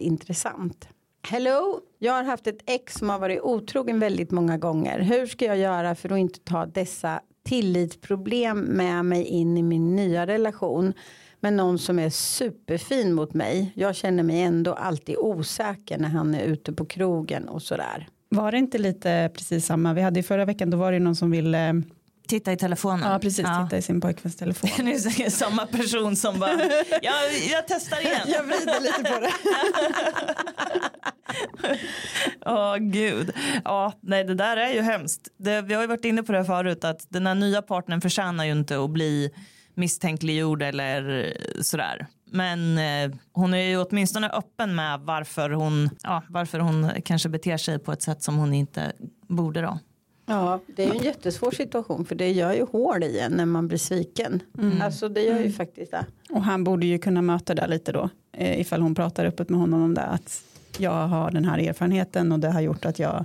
[0.00, 0.88] intressant.
[1.28, 5.00] Hello, jag har haft ett ex som har varit otrogen väldigt många gånger.
[5.00, 9.96] Hur ska jag göra för att inte ta dessa tillitsproblem med mig in i min
[9.96, 10.92] nya relation
[11.40, 13.72] med någon som är superfin mot mig.
[13.74, 18.08] Jag känner mig ändå alltid osäker när han är ute på krogen och sådär.
[18.28, 19.94] Var det inte lite precis samma?
[19.94, 21.82] Vi hade i förra veckan, då var det någon som ville
[22.28, 23.12] Titta i telefonen.
[23.12, 24.70] ja, precis, titta i sin pojkväns telefon.
[24.84, 26.62] Nu är samma person som bara,
[27.02, 27.12] ja,
[27.50, 28.20] jag testar igen.
[28.26, 29.32] Jag vrider lite på det.
[32.46, 33.32] Åh gud.
[33.64, 35.28] Ja, nej det där är ju hemskt.
[35.36, 38.44] Det, vi har ju varit inne på det förut att den här nya partnern förtjänar
[38.44, 39.30] ju inte att bli
[39.74, 41.32] misstänkliggjord eller
[41.62, 42.06] sådär.
[42.30, 47.56] Men eh, hon är ju åtminstone öppen med varför hon, ja, varför hon kanske beter
[47.56, 48.92] sig på ett sätt som hon inte
[49.28, 49.78] borde då.
[50.26, 53.46] Ja, det är ju en jättesvår situation för det gör ju hål i en när
[53.46, 54.42] man blir sviken.
[54.82, 56.06] Alltså det gör ju faktiskt det.
[56.30, 58.08] Och han borde ju kunna möta det lite då.
[58.32, 60.02] Eh, ifall hon pratar öppet med honom om det.
[60.02, 60.44] Att
[60.78, 63.24] jag har den här erfarenheten och det har gjort att jag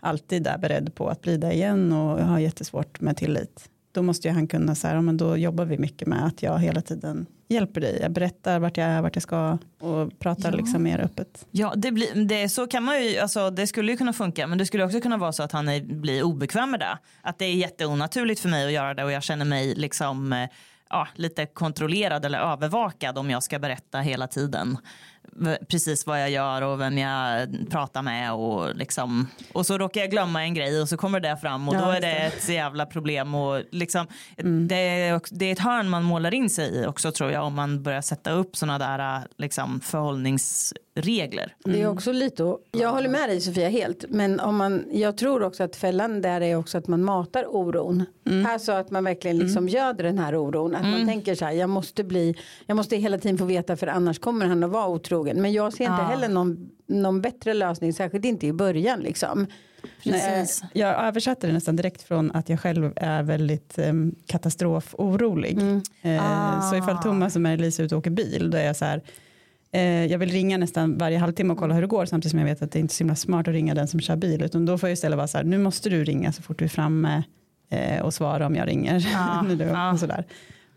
[0.00, 3.68] alltid är beredd på att bli det igen och jag har jättesvårt med tillit.
[3.92, 6.58] Då måste ju han kunna säga, ja, men då jobbar vi mycket med att jag
[6.58, 7.98] hela tiden hjälper dig.
[8.02, 10.56] Jag berättar vart jag är, vart jag ska och pratar Ja.
[10.56, 11.46] liksom mer öppet.
[11.50, 14.58] Ja, det, blir, det, så kan man ju, alltså, det skulle ju kunna funka men
[14.58, 16.98] det skulle också kunna vara så att han är, blir obekväm med det.
[17.22, 20.48] Att det är jätteonaturligt för mig att göra det och jag känner mig liksom eh,
[20.90, 24.78] ja, lite kontrollerad eller övervakad om jag ska berätta hela tiden
[25.68, 29.28] precis vad jag gör och vem jag pratar med och liksom.
[29.52, 31.90] Och så råkar jag glömma en grej och så kommer det fram och Ja, då
[31.90, 34.06] är det ett jävla problem och liksom
[34.68, 37.54] det, är, det är ett hörn man målar in sig i också tror jag om
[37.54, 39.80] man börjar sätta upp sådana där liksom
[41.02, 41.54] förhållningsregler.
[41.64, 45.42] Det är också lite, jag håller med dig Sofia helt, men om man, jag tror
[45.42, 48.04] också att fällan där är också att man matar oron.
[48.48, 50.74] Alltså att man verkligen liksom göder den här oron.
[50.74, 52.34] Att man tänker så här, jag måste bli,
[52.66, 55.42] jag måste hela tiden få veta för annars kommer han att vara otrogen.
[55.42, 56.06] Men jag ser inte Ja.
[56.08, 59.46] heller någon, någon bättre lösning, särskilt inte i början liksom.
[60.02, 60.62] Precis.
[60.62, 65.58] Nej, jag översatte det nästan direkt från att jag själv är väldigt um, katastroforolig.
[66.02, 68.84] Eh, Så ifall Thomas och Marie-Lise är ute och åker bil, då är jag så
[68.84, 69.02] här, eh,
[70.10, 72.62] jag vill ringa nästan varje halvtimme och kolla hur det går samtidigt som jag vet
[72.62, 74.66] att det är inte är så himla smart att ringa den som kör bil utan
[74.66, 76.68] då får jag istället vara så här nu måste du ringa så fort du är
[76.68, 77.22] framme
[77.70, 79.06] eh, och svara om jag ringer.
[79.12, 79.90] Ja.
[79.92, 80.24] och sådär.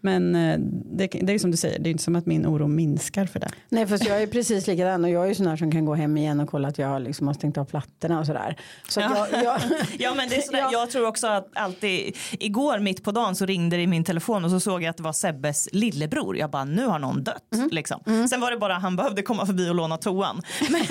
[0.02, 0.58] Men eh,
[0.98, 3.26] det, det är ju som du säger, det är inte som att min oro minskar
[3.26, 3.50] för det.
[3.70, 5.96] Nej fast jag är precis likadan och jag är ju sån här som kan gå
[5.96, 8.56] hem igen och kolla att jag liksom har stängt av plattorna och sådär.
[8.90, 9.62] Så att jag, jag,
[10.00, 10.70] Ja men det är sådär, Ja.
[10.72, 14.46] jag tror också att alltid, igår mitt på dagen så ringde det i min telefon
[14.46, 16.38] och så såg jag att det var Sebbes lillebror.
[16.38, 17.44] Jag bara nu har någon dött.
[17.56, 17.70] Mhm.
[17.72, 18.28] Liksom.
[18.30, 20.42] Sen var det bara han behövde komma förbi och låna toan.
[20.62, 20.86] Men, men,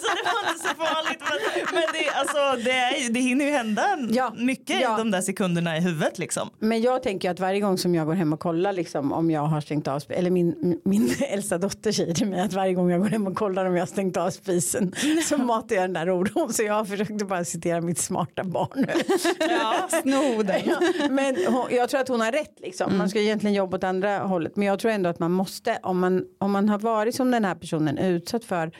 [0.00, 1.20] så det var inte så farligt.
[1.20, 4.32] Men, men det, alltså, det, är, det hinner ju hända Ja.
[4.38, 4.96] mycket Ja.
[4.96, 6.50] de där sekunderna i huvudet liksom.
[6.58, 9.40] Men jag tänker att varje gång som jag går hem och kollar liksom, om jag
[9.40, 13.00] har stängt av eller min, min äldsta dotter säger till mig att varje gång jag
[13.00, 14.94] går hem och kollar om jag har stängt av spisen
[15.28, 18.86] så matar jag den där oron så jag försökte bara citera mitt smarta barn.
[19.38, 19.88] Ja.
[20.02, 20.60] Sno den.
[20.64, 22.98] Ja, men hon, jag tror att hon har rätt liksom.
[22.98, 25.98] Man ska egentligen jobba åt andra hållet men jag tror ändå att man måste om
[25.98, 28.72] man, om man har varit som den här personen utsatt för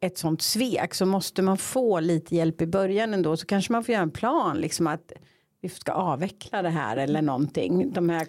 [0.00, 3.84] ett sånt svek så måste man få lite hjälp i början ändå så kanske man
[3.84, 5.12] får göra en plan liksom att
[5.60, 8.26] vi ska avveckla det här eller någonting de här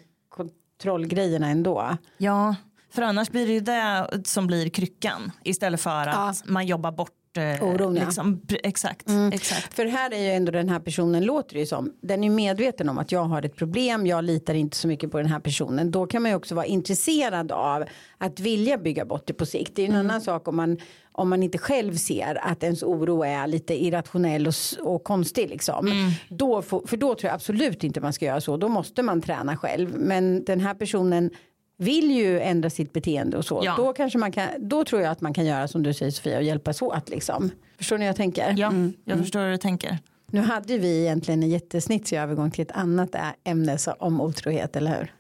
[0.82, 1.98] kontrollgrejerna ändå.
[2.18, 2.56] ja,
[2.90, 7.12] för annars blir det ju det som blir kryckan istället för att man jobbar bort
[7.38, 8.04] eh, Oron, ja.
[8.06, 9.32] liksom, pr- Exakt, Mm.
[9.34, 9.74] exakt.
[9.74, 11.94] För här är ju ändå den här personen låter det ju som.
[12.02, 14.08] Den är medveten om att jag har ett problem.
[14.08, 15.92] Jag litar inte så mycket på den här personen.
[15.92, 17.84] Då kan man ju också vara intresserad av
[18.18, 19.76] att vilja bygga bort det på sikt.
[19.76, 20.78] Det är ju en annan sak om man
[21.18, 26.12] om man inte själv ser att ens oro är lite irrationell och, och konstig liksom.
[26.30, 28.58] Då får, för då tror jag absolut inte man ska göra så.
[28.58, 29.98] Då måste man träna själv.
[29.98, 31.30] Men den här personen
[31.78, 33.62] vill ju ändra sitt beteende och så.
[33.64, 33.74] Ja.
[33.78, 36.38] Då, kanske man kan, då tror jag att man kan göra som du säger Sofia
[36.38, 37.10] och hjälpas åt.
[37.10, 37.52] Liksom.
[37.78, 38.54] Förstår ni hur jag tänker?
[38.58, 38.74] Ja,
[39.06, 39.98] jag förstår hur du tänker.
[40.32, 44.98] Nu hade vi egentligen en jättesnitsig övergång till ett annat ämne så, om otrohet, eller
[44.98, 45.14] hur?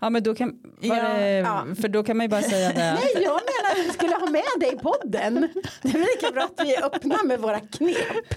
[0.00, 1.66] Ja men då kan, Ja, det, ja.
[1.80, 2.98] för då kan man ju bara säga det.
[3.14, 3.40] Nej, jag
[3.72, 5.48] att vi skulle ha med dig i podden.
[5.82, 8.34] Det är lika bra att vi är öppna med våra knep.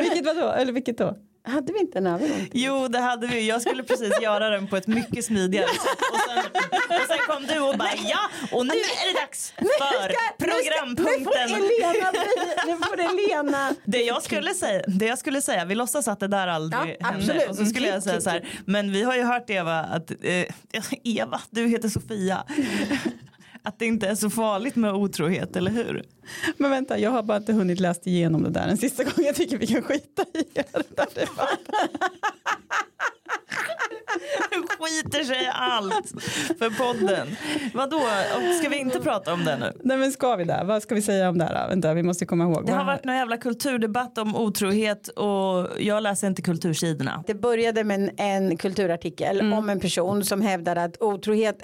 [0.00, 0.48] Vilket vadå?
[0.48, 1.16] Eller vilket då?
[1.44, 2.48] Hade vi inte en övergång?
[2.52, 5.98] Jo det hade vi, jag skulle precis göra den på ett mycket smidigare sätt.
[6.12, 6.38] Och sen,
[7.00, 8.18] och sen kom du och bara ja
[8.52, 11.54] och nu är det dags för Nu får programpunkten.
[11.54, 12.12] Elena,
[12.66, 13.74] nu får Elena.
[13.84, 17.06] Det jag, skulle säga, det jag skulle säga, vi låtsas att det där aldrig Ja,
[17.06, 17.18] hände.
[17.24, 17.48] absolut.
[17.48, 20.44] Och så skulle jag säga så här, men vi har ju hört Eva att, eh,
[21.04, 22.44] Eva, du heter Sofia.
[23.62, 26.02] Att det inte är så farligt med otrohet, eller hur?
[26.56, 29.24] Men vänta, jag har bara inte hunnit läst igenom det där en sista gång.
[29.24, 30.72] Jag tycker vi kan skita i det.
[30.96, 31.28] där.
[34.78, 36.08] Skiter sig allt
[36.58, 37.28] för podden.
[37.74, 38.00] Vadå,
[38.60, 39.72] ska vi inte prata om det nu?
[39.84, 40.64] Nej men ska vi där?
[40.64, 41.68] Vad ska vi säga om det här?
[41.68, 42.66] Vänta, vi måste komma ihåg.
[42.66, 47.24] Det har varit någon jävla kulturdebatt om otrohet och jag läser inte kultursidorna.
[47.26, 51.62] Det började med en, en kulturartikel om en person som hävdade att otrohet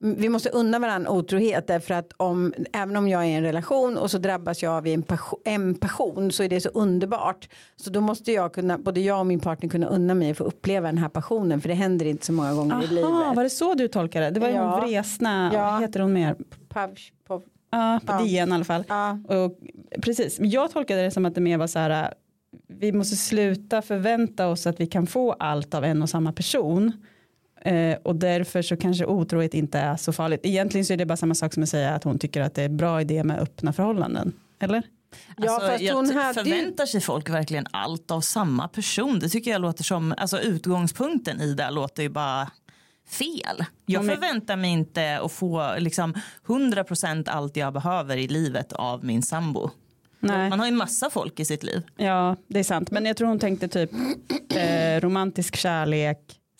[0.00, 3.98] vi måste unna varandra otrohet därför att om, även om jag är i en relation
[3.98, 7.48] och så drabbas jag av en passion, en passion så är det så underbart.
[7.76, 10.44] Så då måste jag kunna, både jag och min partner kunna unna mig att få
[10.44, 13.36] uppleva den här passionen för det händer inte så många gånger i Aha, livet.
[13.36, 14.30] var det så du tolkade det?
[14.30, 14.70] Det var ju Ja.
[14.80, 15.78] hon Vresna, Ja.
[15.78, 16.36] heter hon mer?
[16.68, 16.94] Pav,
[17.26, 18.18] pav, Ja, på Ja.
[18.18, 18.84] DN i alla fall.
[18.88, 19.18] ja.
[19.28, 19.58] Och,
[20.02, 22.14] precis, men jag tolkade det som att det mer var så här,
[22.68, 26.92] vi måste sluta förvänta oss att vi kan få allt av en och samma person.
[27.60, 30.40] Eh, och därför så kanske otrohet inte är så farligt.
[30.42, 32.62] Egentligen så är det bara samma sak som att säga att hon tycker att det
[32.62, 34.32] är bra idé med öppna förhållanden.
[34.60, 34.82] Eller?
[35.36, 39.18] Ja, Alltså, fast jag hon hade förväntar sig folk verkligen allt av samma person?
[39.18, 42.50] Det tycker jag låter som, alltså utgångspunkten i det låter ju bara
[43.08, 43.64] fel.
[43.86, 46.14] Jag förväntar mig inte att få liksom
[46.46, 49.70] 100% allt jag behöver i livet av min sambo.
[50.20, 50.50] Nej.
[50.50, 51.82] Man har ju massa folk i sitt liv.
[51.96, 52.90] Ja, det är sant.
[52.90, 53.90] Men jag tror hon tänkte typ
[54.54, 56.18] eh, romantisk kärlek,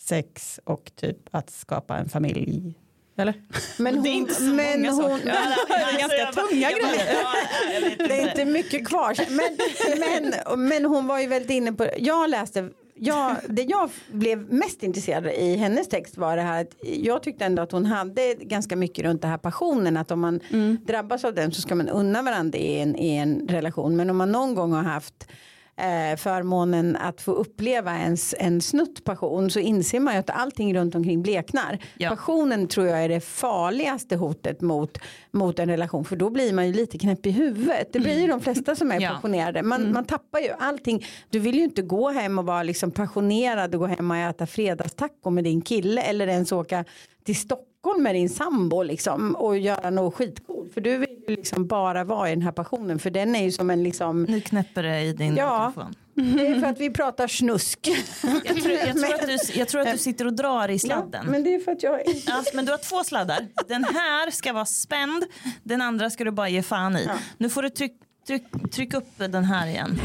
[0.09, 2.73] sex och typ att skapa en familj.
[3.17, 3.33] Eller?
[3.77, 5.27] Men hon, Det är inte så men många hon, saker.
[5.27, 7.13] Ja, det är ganska jag tunga jag grejer.
[7.21, 7.33] ja,
[7.73, 9.15] jag vet Det är inte mycket kvar.
[9.29, 9.57] Men,
[9.99, 14.83] men, men hon var ju väldigt inne på, jag läste, jag, det jag blev mest
[14.83, 18.75] intresserad i hennes text var det här att jag tyckte ändå att hon hade ganska
[18.75, 20.39] mycket runt det här passionen att om man
[20.87, 24.17] drabbas av den så ska man unna varandra i en, i en relation men om
[24.17, 25.27] man någon gång har haft
[25.79, 30.75] eh, förmånen att få uppleva ens, en snutt passion så inser man ju att allting
[30.75, 31.77] runt omkring bleknar.
[31.97, 32.09] Ja.
[32.09, 34.97] Passionen tror jag är det farligaste hotet mot,
[35.31, 37.93] mot en relation för då blir man ju lite knäpp i huvudet.
[37.93, 39.09] Det blir ju de flesta som är Ja.
[39.09, 39.63] passionerade.
[39.63, 41.05] Man, man tappar ju allting.
[41.29, 44.47] Du vill ju inte gå hem och vara liksom passionerad och gå hem och äta
[44.47, 46.85] fredagstaco med din kille eller ens åka
[47.29, 50.73] till Stockholm med din sambo liksom och göra något skitcoolt.
[50.73, 53.51] För du vill ju liksom bara vara i den här passionen för den är ju
[53.51, 55.67] som en liksom Nu knäpper det i din Ja.
[55.67, 55.95] mikrofon.
[56.37, 57.87] det är för att vi pratar snusk.
[58.45, 61.21] Jag tror, jag, tror att du, jag tror att du sitter och drar i sladden.
[61.25, 63.47] Ja, men det är för att jag Ja, men du har två sladdar.
[63.67, 65.23] Den här ska vara spänd,
[65.63, 67.09] den andra ska du bara ge fan i.
[67.37, 67.93] Nu får du tryck,
[68.27, 69.99] tryck, tryck upp den här igen.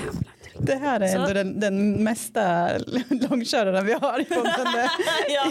[0.59, 2.71] Det här är Så- ändå den, den mesta
[3.09, 4.53] långköraren vi har i podden.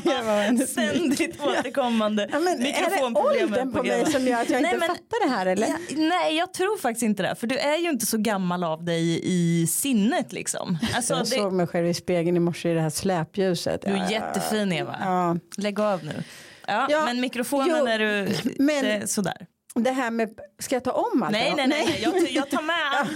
[0.05, 4.49] Ja, ständigt återkommande Ja, men är det mikrofonproblem åldern på på mig som gör att
[4.49, 5.67] jag Nej, inte men- fattar det här eller?
[5.67, 7.35] Ja, nej, jag tror faktiskt inte det.
[7.35, 10.77] För du är ju inte så gammal av dig i sinnet liksom.
[10.95, 13.81] Alltså, jag det, såg mig själv i spegeln i morse i det här släpljuset.
[13.81, 14.95] du är jättefin Eva.
[15.01, 15.37] Ja.
[15.57, 16.23] Lägg av nu.
[16.67, 19.47] Ja, Ja, men mikrofonen jo, är du men- det sådär.
[19.75, 21.31] Det här med, ska jag ta om allt?
[21.31, 21.99] Nej, nej, nej, nej.
[22.03, 23.09] Jag, jag tar med allt.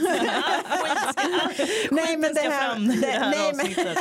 [1.92, 3.96] Nej, men det här- fram det det- här nej, men-.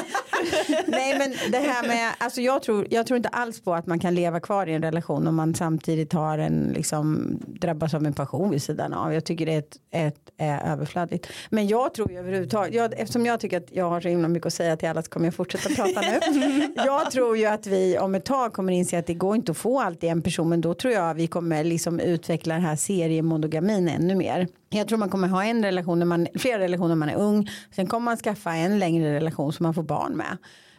[0.87, 3.99] Nej men det här med, alltså jag tror, jag tror inte alls på att man
[3.99, 8.15] kan leva kvar i en relation om man samtidigt har en, liksom, drabbas av en
[8.15, 9.15] passion vid sidan av.
[9.15, 11.27] Jag tycker det är, ett, ett, är överflödigt.
[11.51, 14.47] Men jag tror ju överhuvudtaget, jag, eftersom jag tycker att jag har så himla mycket
[14.47, 16.69] att säga till alla så kommer jag fortsätta prata nu.
[16.77, 19.59] jag tror ju att vi om ett tag kommer inse att det går inte att
[19.59, 22.77] få allt i en person men då tror jag vi kommer liksom utveckla den här
[22.77, 24.49] seriemonogamin ännu mer.
[24.69, 27.51] Jag tror man kommer ha en relation när man, flera relationer när man är ung.
[27.71, 30.37] Sen kommer man skaffa en längre relation som man får barn med.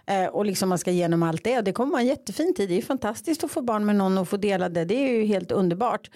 [0.10, 2.69] Eh, och liksom man ska igenom allt det och det kommer vara en jättefin tid.
[2.69, 4.86] Det är ju fantastiskt att få barn med någon och få dela det.
[4.86, 6.10] Det är ju helt underbart.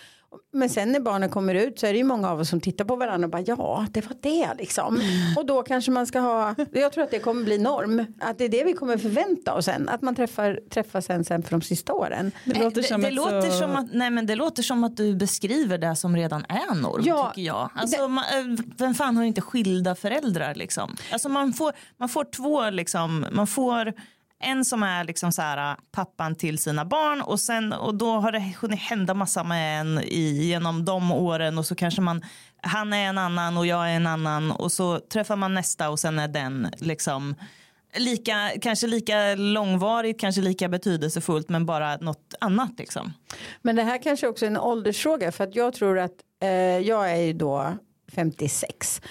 [0.53, 2.85] Men sen när barnen kommer ut så är det ju många av oss som tittar
[2.85, 5.01] på varandra och bara ja det var det liksom.
[5.37, 8.05] Och då kanske man ska ha, jag tror att det kommer bli norm.
[8.19, 9.89] Att det är det vi kommer förvänta oss sen.
[9.89, 12.31] Att man träffar, träffar sen, sen för de sista åren.
[12.45, 13.57] Det Nej, låter som det, låter så...
[13.57, 17.01] som att, nej, men det låter som att du beskriver det som redan är norm
[17.05, 17.69] Ja, tycker jag.
[17.75, 20.95] Alltså, man, eh, vem fan har inte skilda föräldrar liksom?
[21.11, 23.93] Alltså, man, får, man får två liksom, man får
[24.41, 28.11] en som är liksom så här, äh, pappan till sina barn och, sen, och då
[28.11, 32.21] har det hunnit hända massa med en i, genom de åren och så kanske man
[32.61, 35.99] han är en annan och jag är en annan och så träffar man nästa och
[35.99, 37.35] sen är den liksom
[37.95, 43.13] lika, kanske lika långvarigt, kanske lika betydelsefullt men bara något annat liksom.
[43.61, 46.49] Men det här kanske också är en åldersfråga för att jag tror att eh,
[46.79, 47.77] jag är ju då
[48.15, 49.01] 56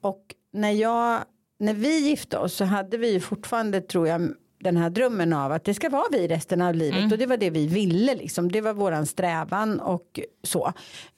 [0.00, 1.20] och när jag
[1.58, 5.52] när vi gifte oss så hade vi ju fortfarande tror jag den här drömmen av
[5.52, 8.52] att det ska vara vi resten av livet och det var det vi ville liksom
[8.52, 10.72] det var våran strävan och så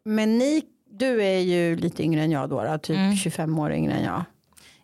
[0.05, 4.05] men ni du är ju lite yngre än jag då, typ 25 år yngre än
[4.05, 4.25] jag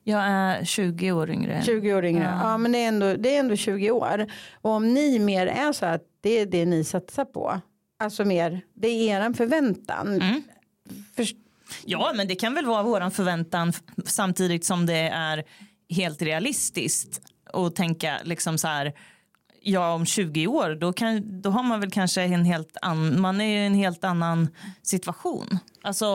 [0.04, 1.62] Jag är 20 år yngre.
[1.66, 2.38] 20 år yngre.
[2.42, 2.58] Ja.
[2.58, 4.26] men det är, ändå, det är ändå 20 år.
[4.62, 7.60] Och om ni mer är så att det är det ni satsar på.
[7.98, 10.20] Alltså mer, det är eran förväntan.
[11.16, 11.36] Först-
[11.84, 13.72] Ja, men det kan väl vara våran förväntan
[14.04, 15.44] samtidigt som det är
[15.90, 17.20] helt realistiskt
[17.52, 18.92] och tänka liksom så här.
[19.62, 23.40] Ja, om 20 år då, kan, då har man väl kanske en helt annan, man
[23.40, 24.48] är i en helt annan
[24.82, 25.58] situation.
[25.82, 26.06] Alltså,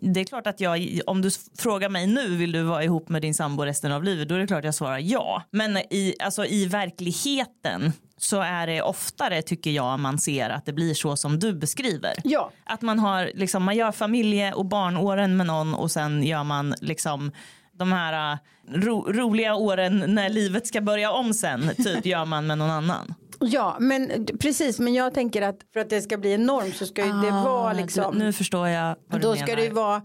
[0.00, 3.22] det är klart att jag, om du frågar mig nu, vill du vara ihop med
[3.22, 4.28] din sambo resten av livet?
[4.28, 5.42] Då är det klart jag svarar ja.
[5.50, 10.72] Men i, alltså, i verkligheten så är det oftare tycker jag man ser att det
[10.72, 12.12] blir så som du beskriver.
[12.24, 12.50] Ja.
[12.64, 16.74] Att man har liksom, man gör familje och barnåren med någon och sen gör man
[16.80, 17.32] liksom
[17.72, 22.58] de här ro, roliga åren när livet ska börja om sen, typ gör man med
[22.58, 23.14] någon annan.
[23.40, 24.78] Ja, men precis.
[24.78, 27.30] Men jag tänker att för att det ska bli en norm så ska ju det
[27.30, 28.04] vara liksom.
[28.04, 29.46] Ah, nu förstår jag vad du då menar.
[29.46, 30.02] ska det ju vara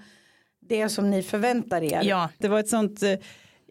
[0.70, 2.02] det som ni förväntar er.
[2.04, 3.14] Ja, Det var ett sånt eh,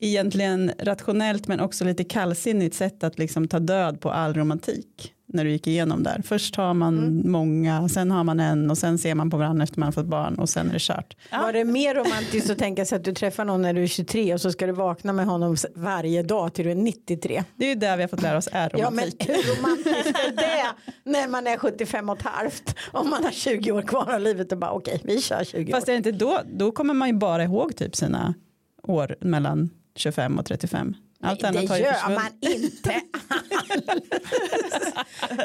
[0.01, 5.45] egentligen rationellt men också lite kallsinnigt sätt att liksom ta död på all romantik när
[5.45, 6.23] du gick igenom där.
[6.25, 7.31] Först har man Mm.
[7.33, 10.07] många, sen har man en och sen ser man på varandra efter man har fått
[10.07, 11.17] barn och sen är det kört.
[11.33, 14.35] Var det mer romantiskt att tänka sig att du träffar någon när du är 23
[14.35, 17.45] och så ska du vakna med honom varje dag till du är 93?
[17.57, 19.29] Det är ju där vi har fått lära oss är Ja men romantik.
[19.29, 20.65] hur romantiskt är det
[21.05, 24.53] när man är 75 och ett halvt om man har 20 år kvar av livet
[24.53, 25.93] och bara okej vi kör 20 Fast år.
[25.93, 28.35] är det inte då, då kommer man ju bara ihåg typ sina
[28.83, 30.95] år mellan 25 och 35.
[31.23, 32.21] Allt Nej, annat det har ju gör försvunnit.
[32.21, 32.95] man inte.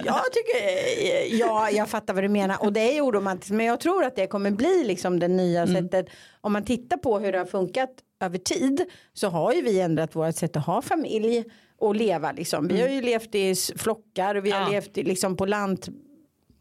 [0.05, 3.79] jag tycker, ja jag fattar vad du menar och det är ju oromantiskt men jag
[3.79, 5.75] tror att det kommer bli liksom det nya Mm.
[5.83, 6.05] sättet.
[6.41, 7.89] Om man tittar på hur det har funkat
[8.21, 11.43] över tid så har ju vi ändrat vårt sätt att ha familj
[11.79, 12.67] och leva liksom.
[12.67, 14.69] Vi har ju levt i flockar och vi har Ja.
[14.69, 15.89] levt liksom på lant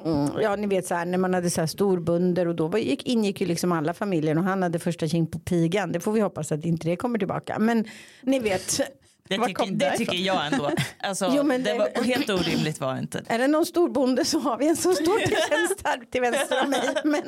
[0.04, 2.78] Mm, ja ni vet så här när man hade så här storbunder och då var,
[2.78, 5.92] gick, ingick ju liksom alla familjer och han hade första king på pigan.
[5.92, 7.58] Det får vi hoppas att inte det kommer tillbaka.
[7.58, 7.84] Men
[8.22, 8.80] ni vet.
[9.28, 10.70] Det, tycker, det tycker jag ändå.
[11.00, 13.22] Alltså, Jo, det det- var helt orimligt var det inte.
[13.26, 16.70] Är det någon storbonde så har vi en som står till vänster, till vänster om
[16.70, 16.80] mig.
[17.04, 17.22] Men,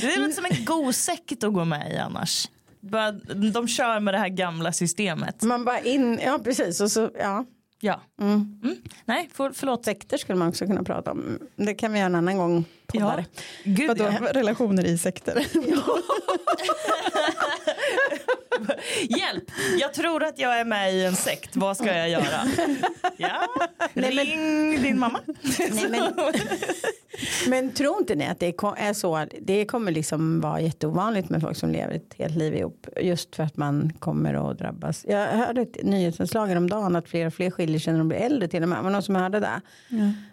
[0.00, 2.48] Det är väl som en god sekt att gå med i annars.
[2.80, 3.12] Bara,
[3.52, 5.42] de kör med det här gamla systemet.
[5.42, 7.44] man bara in, ja precis och så, ja.
[7.80, 8.00] Ja.
[8.20, 8.60] Mm.
[8.64, 8.76] Mm.
[9.04, 9.84] Nej, för, förlåt.
[9.84, 11.38] Sekter skulle man också kunna prata om.
[11.56, 12.64] Det kan vi göra en annan gång.
[12.92, 13.00] Ja.
[13.00, 13.24] Poddare.
[13.64, 14.32] Gud, Vadå, ja.
[14.32, 15.34] relationer i sekter?
[19.08, 19.44] Hjälp!
[19.80, 21.56] Jag tror att jag är med i en sekt.
[21.56, 22.40] Vad ska jag göra?
[23.16, 23.40] Ja,
[23.94, 25.20] ring din mamma.
[25.70, 26.12] Nej, men,
[27.48, 29.26] men tror inte ni att det är så?
[29.40, 32.86] Det kommer liksom vara jätteovanligt med folk som lever ett helt liv ihop.
[33.00, 35.04] Just för att man kommer att drabbas.
[35.08, 38.18] Jag hörde ett nyhetsinslag om dagen att fler och fler skiljer sig när de blir
[38.18, 38.82] äldre till och med.
[38.82, 39.60] Var någon som hörde det?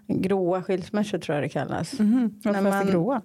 [0.08, 2.00] Gråa skilsmässor tror jag det kallas.
[2.00, 2.42] Mhm.
[2.46, 3.22] Varför När är man- för gråa?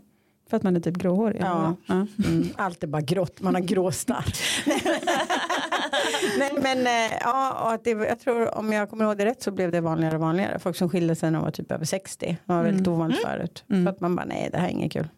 [0.51, 1.41] För att man är typ gråhårig?
[1.43, 1.77] Ja.
[1.87, 2.07] ja.
[2.27, 4.33] Mm, allt är bara grått, man har grå starr.
[6.39, 9.43] Nej, men eh, ja, och att det, jag tror om jag kommer ihåg det rätt
[9.43, 10.59] så blev det vanligare och vanligare.
[10.59, 12.27] Folk som skilde sig när de var typ över 60.
[12.27, 13.65] Det var väldigt ovanligt förut.
[13.71, 13.85] Mm.
[13.85, 15.09] För att man bara nej det här är inget kul.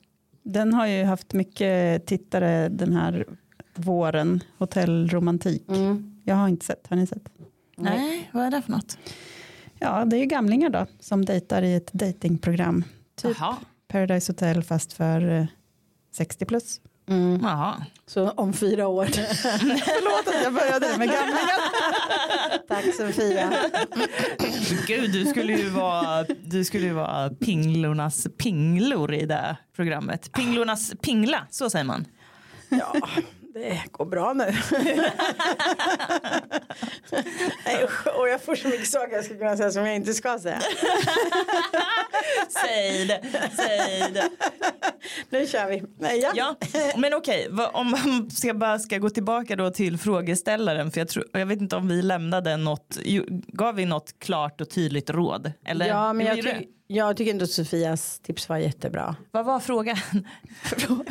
[0.42, 3.26] Den har ju haft mycket tittare den här
[3.74, 5.68] våren, hotellromantik.
[5.68, 6.20] Mm.
[6.24, 7.28] Jag har inte sett, har ni sett?
[7.76, 8.98] Nej, vad är det för något?
[9.78, 12.84] Ja, det är ju gamlingar då som dejtar i ett datingprogram.
[13.16, 13.56] Typ Jaha.
[13.92, 15.46] Paradise Hotel fast för eh,
[16.16, 16.80] 60 plus.
[17.08, 17.40] Mm.
[17.42, 17.84] Jaha.
[18.06, 19.04] Så om fyra år.
[19.84, 21.58] Förlåt att jag började med gamlingar.
[22.68, 23.52] Tack Sofia.
[24.86, 30.32] Gud, du skulle ju vara, du skulle ju vara pinglornas pinglor i det här programmet.
[30.32, 32.04] Pinglornas pingla, så säger man.
[32.68, 32.94] Ja,
[33.54, 34.44] det går bra nu.
[37.66, 37.84] Nej,
[38.18, 40.60] och jag får så mycket saker jag skulle kunna säga som jag inte ska säga.
[42.48, 43.20] Säg det,
[43.56, 44.28] säg det.
[45.30, 45.82] Nu kör vi.
[46.22, 46.32] Ja.
[46.34, 46.54] Ja,
[46.96, 51.08] men okej, vad- om man ska bara ska gå tillbaka då till frågeställaren, för jag,
[51.08, 52.98] tror, jag vet inte om vi lämnade något,
[53.46, 55.52] gav vi något klart och tydligt råd?
[55.66, 59.16] Eller ja, men jag, ty- jag tycker ändå Sofias tips var jättebra.
[59.30, 59.96] Vad var frågan?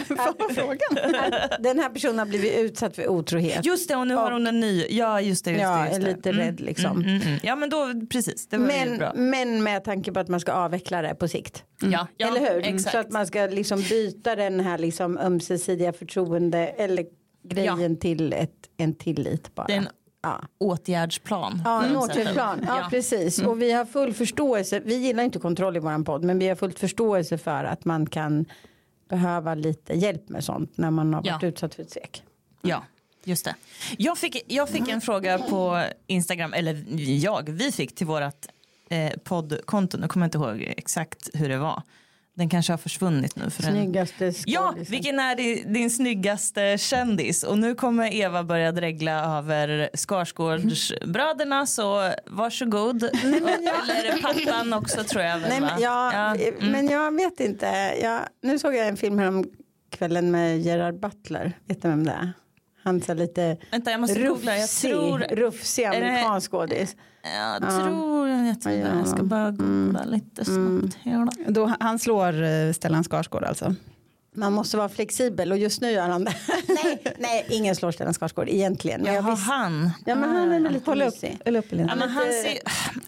[0.09, 1.41] Vad var frågan?
[1.59, 3.65] Den här personen har blivit utsatt för otrohet.
[3.65, 4.85] Just det, och nu har hon en ny.
[4.89, 5.51] Ja, just det.
[5.51, 6.15] Just Ja, det, just är det.
[6.15, 6.91] lite rädd, liksom.
[6.91, 7.39] Mm, mm, mm.
[7.43, 8.47] Ja, men då precis.
[8.47, 9.11] Det var Men, bra.
[9.15, 11.63] men med tanke på att man ska avveckla det på sikt.
[11.81, 12.59] Ja, ja, eller hur?
[12.67, 12.91] Exakt.
[12.91, 17.05] Så att man ska liksom byta den här liksom ömsesidiga förtroende eller
[17.43, 19.67] grejen till ett, en tillit bara.
[19.67, 19.87] Det är en
[20.21, 20.41] ja.
[20.57, 21.61] åtgärdsplan.
[21.65, 21.97] Ja, en sätt.
[22.11, 22.63] åtgärdsplan.
[22.67, 22.87] Ja, Ja.
[22.89, 23.39] precis.
[23.41, 24.79] Och vi har full förståelse.
[24.79, 28.05] Vi gillar inte kontroll i våran podd, men vi har fullt förståelse för att man
[28.05, 28.45] kan
[29.09, 31.33] behöva lite hjälp med sånt när man har Ja.
[31.33, 32.23] varit utsatt för ett svek.
[32.61, 32.83] Ja,
[33.23, 33.55] just det.
[33.97, 36.85] Jag fick, jag fick en fråga på Instagram, eller
[37.23, 38.45] jag, vi fick till vårt
[38.89, 41.81] eh, poddkonto, nu kommer jag inte ihåg exakt hur det var.
[42.41, 43.49] Den kanske har försvunnit nu.
[43.49, 43.63] För.
[43.63, 44.91] Snyggaste Ja, skådisen.
[44.91, 47.43] vilken är din, din snyggaste kändis?
[47.43, 53.03] Och nu kommer Eva börja dregla över Skarsgårdsbröderna så varsågod.
[53.03, 55.39] Eller pappan också tror jag.
[55.39, 56.71] väl, Nej, men, ja, Ja, mm.
[56.71, 57.65] men jag vet inte.
[58.01, 59.45] Jag, nu såg jag en film här om
[59.89, 61.57] kvällen med Gerard Butler.
[61.67, 62.33] Vet du vem det är?
[62.83, 64.55] Han är lite Vänta, jag måste googla.
[64.57, 66.95] Jag rufsig, tror, rufsig amerikansk skådis.
[67.23, 68.97] jag tror, jag, tror Ja.
[68.97, 70.97] jag ska bara googla lite snabbt.
[71.03, 71.51] här då.
[71.51, 73.75] Då, han slår eh, Stellan Skarsgård alltså.
[74.35, 76.33] Man måste vara flexibel och just nu gör han det.
[76.67, 79.01] nej, nej, ingen slår Stellan Skarsgård egentligen.
[79.01, 79.89] Men jag Jaha, visst, han.
[80.05, 81.13] ja, men han är väl lite Håll upp,
[81.45, 82.57] eller upp Ja, men han ser,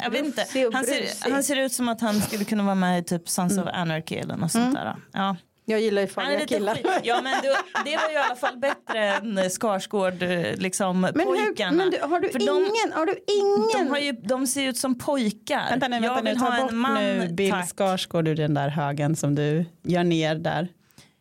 [0.03, 2.75] jag vet inte, rufsig han ser, han ser ut som att han skulle kunna vara
[2.75, 4.95] med i typ Sons of Anarchy eller något sånt där.
[5.13, 5.35] Ja.
[5.65, 6.75] Jag gillar ju farliga lite killar.
[6.75, 6.85] skit.
[7.03, 7.47] Ja men det,
[7.85, 11.71] det var ju i alla fall bättre än Skarsgård, eh, liksom Men, hur, pojkarna.
[11.77, 12.55] men du, har du För ingen?
[12.89, 13.85] de, har du ingen?
[13.85, 15.69] de, har ju, de ser ut som pojkar.
[15.69, 17.69] Vänta nu, vänta jag nu, vill ta ha bort en man, nu Bill tack.
[17.69, 20.67] Skarsgård ur den där högen som du gör ner där.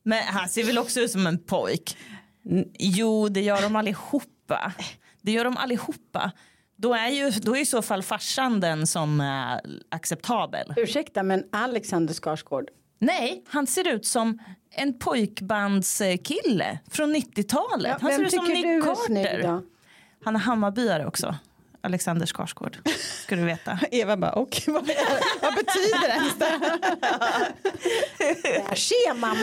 [0.02, 1.96] Men han ser väl också ut som en pojk?
[2.78, 4.72] Jo, det gör de allihopa.
[5.22, 6.32] Det gör de allihopa.
[6.76, 10.74] Då är ju då är i så fall farsan den som är acceptabel.
[10.76, 12.64] Ursäkta, men Alexander Skarsgård.
[13.02, 14.38] Nej, han ser ut som
[14.70, 17.96] en pojkbandskille från 90-talet.
[18.00, 19.60] Ja, han ser ut som Nick Carter.
[20.24, 21.34] Han är Hammarbyare också.
[21.80, 22.76] Alexander Skarsgård.
[23.24, 23.78] Ska du veta.
[23.90, 24.90] Eva bara, och vad,
[25.42, 26.60] vad betyder det ens det?
[28.68, 29.36] Här scheman.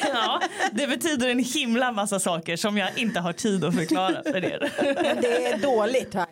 [0.14, 0.40] ja,
[0.72, 4.72] det betyder en himla massa saker som jag inte har tid att förklara för er.
[5.02, 6.26] Men det är dåligt hör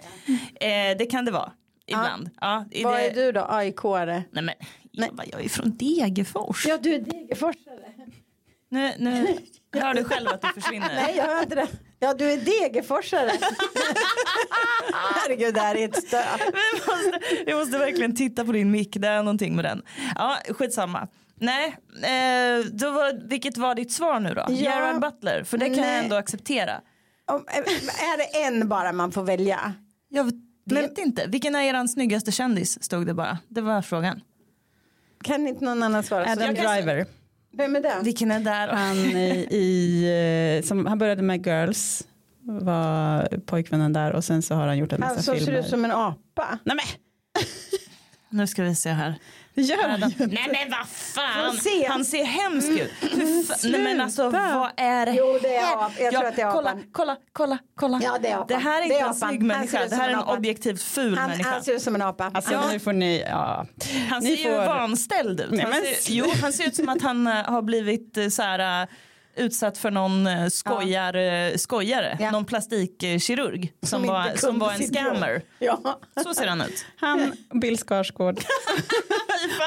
[0.58, 0.90] jag.
[0.90, 1.52] eh, det kan det vara.
[1.86, 2.30] Ibland.
[2.40, 2.64] Ja.
[2.70, 3.06] i Vad det...
[3.10, 3.40] är du då?
[3.40, 4.22] AIK-are?
[4.30, 4.54] Nej men
[4.98, 6.66] Eva, jag är från Degerfors.
[6.66, 7.92] Ja, du är Degerforsare.
[8.68, 9.38] Nu, nu
[9.72, 10.94] hör du själv att du försvinner.
[10.94, 11.68] Nej, jag hör inte det.
[11.98, 13.30] Ja, du är Degerforsare.
[14.92, 16.22] Herregud, det här är ett stö.
[16.52, 19.82] Vi måste, vi måste verkligen titta på din mick, det är någonting med den.
[20.14, 21.08] Ja, skitsamma.
[21.34, 21.66] Nej,
[22.02, 24.44] eh, då var, vilket var ditt svar nu då?
[24.48, 24.54] Ja.
[24.54, 26.04] Gerard Butler, för det kan jag Nej.
[26.04, 26.80] ändå acceptera.
[27.26, 29.74] Om, eh, är det en bara man får välja?
[30.08, 30.32] Jag
[30.64, 33.38] vet inte, vilken är er snyggaste kändis stod det bara.
[33.48, 34.20] Det var frågan.
[35.24, 36.22] Kan inte någon annan svara?
[36.32, 37.06] Adam jag kan- Driver.
[37.56, 37.94] Vem är det?
[38.02, 38.68] Vilken är där?
[38.68, 42.02] Han, i, i, eh, som, han började med Girls,
[42.44, 45.60] var pojkvännen där och sen så har han gjort en massa Han som ser filmer.
[45.60, 46.58] ut som en apa.
[46.64, 46.84] Nej men,
[48.38, 49.14] Nu ska vi se här.
[49.54, 50.26] Det gör han ju.
[50.26, 51.86] Nej men vad fan, se.
[51.88, 52.90] han ser hemsk ut.
[53.00, 56.42] Fa- Nej men alltså vad är det Jo, det är ap- jag tror att det
[56.42, 56.84] är kolla, apan.
[56.92, 58.00] kolla, kolla, kolla.
[58.02, 58.46] Ja, det är apan.
[58.48, 60.36] det här är Det inte är en snygg människa, det här är en en apan.
[60.38, 61.50] objektivt ful Han, människa.
[61.50, 62.30] han ser ut som en apa.
[62.34, 62.62] Alltså Ja.
[62.72, 63.66] nu får ni, ja.
[64.10, 65.50] Han Ni ser ju får- vanställd ut.
[65.50, 68.28] Nej, Han men ser, jo, han ser ut som att han eh, har blivit eh,
[68.28, 68.88] så här, eh,
[69.36, 72.30] utsatt för någon eh, skojar, eh, skojare, Ja.
[72.30, 75.42] någon plastikkirurg som, inte var, som var en scammer.
[75.58, 76.00] Ja.
[76.22, 76.84] Så ser han ut.
[76.96, 78.38] Han, Bill Skarsgård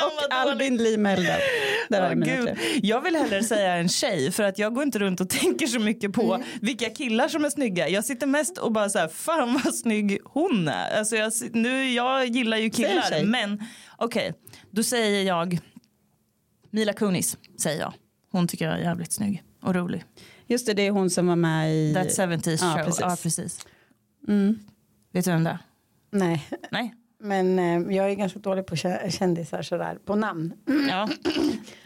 [0.03, 0.34] och.
[0.34, 0.97] Albin Lee
[2.16, 2.45] Gud.
[2.45, 2.55] tre.
[2.84, 5.80] Jag vill hellre säga en tjej för att jag går inte runt och tänker så
[5.80, 6.47] mycket på Mm.
[6.61, 7.89] vilka killar som är snygga.
[7.89, 10.97] Jag sitter mest och bara så här, fan vad snygg hon är.
[10.99, 13.63] Alltså jag, nu, jag gillar ju killar men
[13.97, 14.34] okej,
[14.72, 15.59] då säger jag
[16.72, 17.93] Mila Kunis säger jag.
[18.32, 20.03] Hon tycker jag är jävligt snygg och rolig.
[20.47, 21.93] Just det, det är hon som var med i...
[21.93, 22.84] That 70s Ja, show.
[22.86, 23.01] precis.
[23.01, 23.66] Ja, precis.
[24.28, 24.59] Mm.
[25.11, 25.57] Vet du vem det är?
[26.11, 26.93] Nej, Nej?
[27.20, 30.53] men eh, jag är ganska dålig på kä- kändisar sådär, på namn.
[30.89, 31.09] Ja.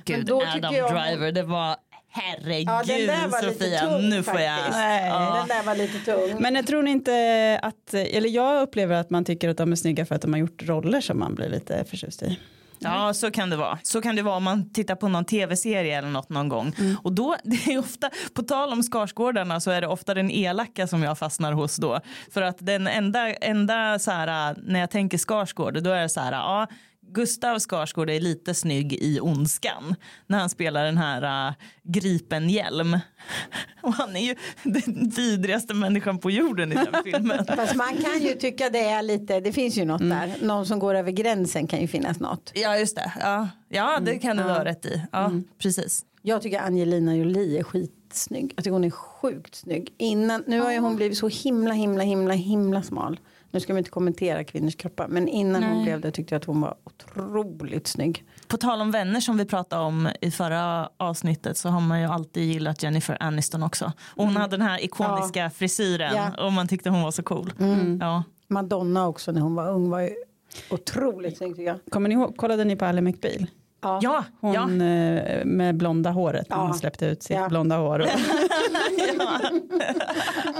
[0.05, 1.75] Gud, Adam jag- Driver, det var
[2.11, 4.57] herregud Ja, den där var lite Sofia, tung nu får jag...
[4.57, 4.77] faktiskt.
[4.77, 5.07] Nej.
[5.09, 5.35] Ja.
[5.39, 6.41] Den där var lite tung.
[6.41, 10.05] Men jag tror inte att, eller jag upplever att man tycker att de är snygga
[10.05, 12.39] för att de har gjort roller som man blir lite förtjust i.
[12.79, 13.79] Ja, så kan det vara.
[13.83, 16.73] Så kan det vara om man tittar på någon tv-serie eller något någon gång.
[17.03, 20.87] Och då, det är ofta, på tal om Skarsgårdarna så är det ofta den elaka
[20.87, 21.99] som jag fastnar hos då.
[22.33, 26.19] För att den enda, enda så här, när jag tänker Skarsgård, då är det så
[26.19, 26.67] här, ja,
[27.13, 29.95] Gustav Skarsgård är lite snygg i Ondskan
[30.27, 32.97] när han spelar den här uh, Gripenhjälm.
[33.81, 37.45] Och han är ju den vidrigaste människan på jorden i den filmen.
[37.45, 40.17] Fast man kan ju tycka det är lite, det finns ju något Mm.
[40.29, 40.45] där.
[40.47, 42.51] Någon som går över gränsen kan ju finnas något.
[42.55, 43.11] Ja, just det.
[43.19, 45.01] Ja, ja det kan du ha rätt i.
[45.11, 45.31] Ja,
[45.61, 46.05] precis.
[46.21, 48.53] Jag tycker Angelina Jolie är skitsnygg.
[48.55, 49.93] Jag tycker hon är sjukt snygg.
[49.97, 53.19] Innan, nu har ju hon blivit så himla himla himla himla smal.
[53.51, 55.07] Nu ska vi inte kommentera kvinnors kroppar.
[55.07, 55.83] Men innan hon Nej.
[55.83, 58.23] blev det tyckte jag att hon var otroligt snygg.
[58.47, 62.05] På tal om vänner som vi pratade om i förra avsnittet så har man ju
[62.07, 63.91] alltid gillat Jennifer Aniston också.
[64.15, 66.45] Och hon hade den här ikoniska frisyren Ja.
[66.45, 67.53] och man tyckte hon var så cool.
[67.99, 68.23] Ja.
[68.47, 70.09] Madonna också när hon var ung var ju
[70.69, 71.79] otroligt snygg tycker jag.
[71.91, 73.47] Kommer ni ihåg, kollade ni på Ally McBeal?
[73.81, 73.99] Ja.
[74.01, 74.63] Ja, Hon ja.
[74.85, 76.63] eh, med blonda håret när Ja.
[76.63, 77.49] hon släppte ut sitt Ja.
[77.49, 78.05] blonda hår.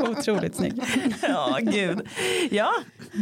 [0.10, 0.84] Otroligt snygg.
[1.22, 2.08] ja, gud.
[2.52, 2.72] Ja,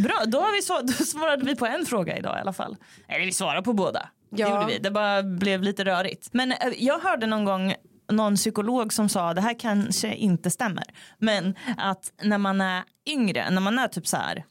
[0.04, 0.24] bra.
[0.28, 2.76] Då, har vi så, då svarade vi på en fråga idag i alla fall.
[3.08, 4.10] Eller vi svarade på båda.
[4.30, 4.78] Det gjorde vi.
[4.80, 6.30] Det bara blev lite rörigt.
[6.32, 7.74] Men eh, jag hörde någon gång
[8.12, 10.84] någon psykolog som sa, det här kanske inte stämmer,
[11.18, 14.44] men att när man är yngre, när man är typ så här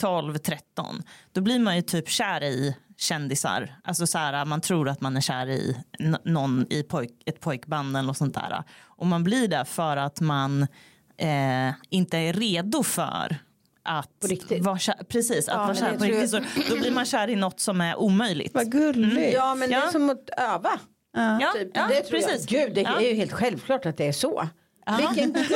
[0.00, 1.02] 12, 13,
[1.32, 3.76] då blir man ju typ kär i kändisar.
[3.84, 5.76] Alltså så här, man tror att man är kär i
[6.24, 8.62] någon i pojk, ett pojkband eller något sånt där.
[8.82, 10.62] Och man blir det för att man
[11.16, 13.36] eh, inte är redo för
[13.82, 14.24] att
[14.60, 16.30] vara kär, precis, att Ja, vara kär det på riktigt.
[16.30, 16.40] Så,
[16.70, 18.54] då blir man kär i något som är omöjligt.
[18.54, 19.34] Vad gulligt.
[19.34, 19.86] Ja men det Ja.
[19.86, 20.70] är som att öva.
[21.16, 21.70] Ja, Typ.
[21.74, 22.50] ja, det tror precis.
[22.50, 22.60] jag.
[22.66, 23.00] Gud det Ja.
[23.00, 24.48] är ju helt självklart att det är så.
[24.86, 24.96] Ja.
[24.96, 25.50] Vilken gullig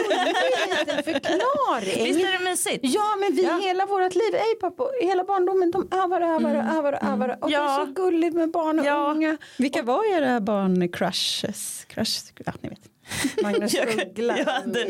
[0.78, 2.04] liten förklaring.
[2.04, 2.78] Visst är det mysigt?
[2.82, 3.58] Ja men vi Ja.
[3.62, 7.38] hela vårt liv, ej pappa, hela barndomen de övar och övar och övar och övar.
[7.40, 7.54] Och det.
[7.54, 7.80] Ja.
[7.82, 9.10] är så gulligt med barn och Ja.
[9.10, 9.36] unga.
[9.58, 11.84] Vilka var era barn crushes?
[11.88, 12.78] Crush, ja, ni vet.
[13.42, 14.38] Magnus Jag- Uggla.
[14.38, 14.88] jag hade-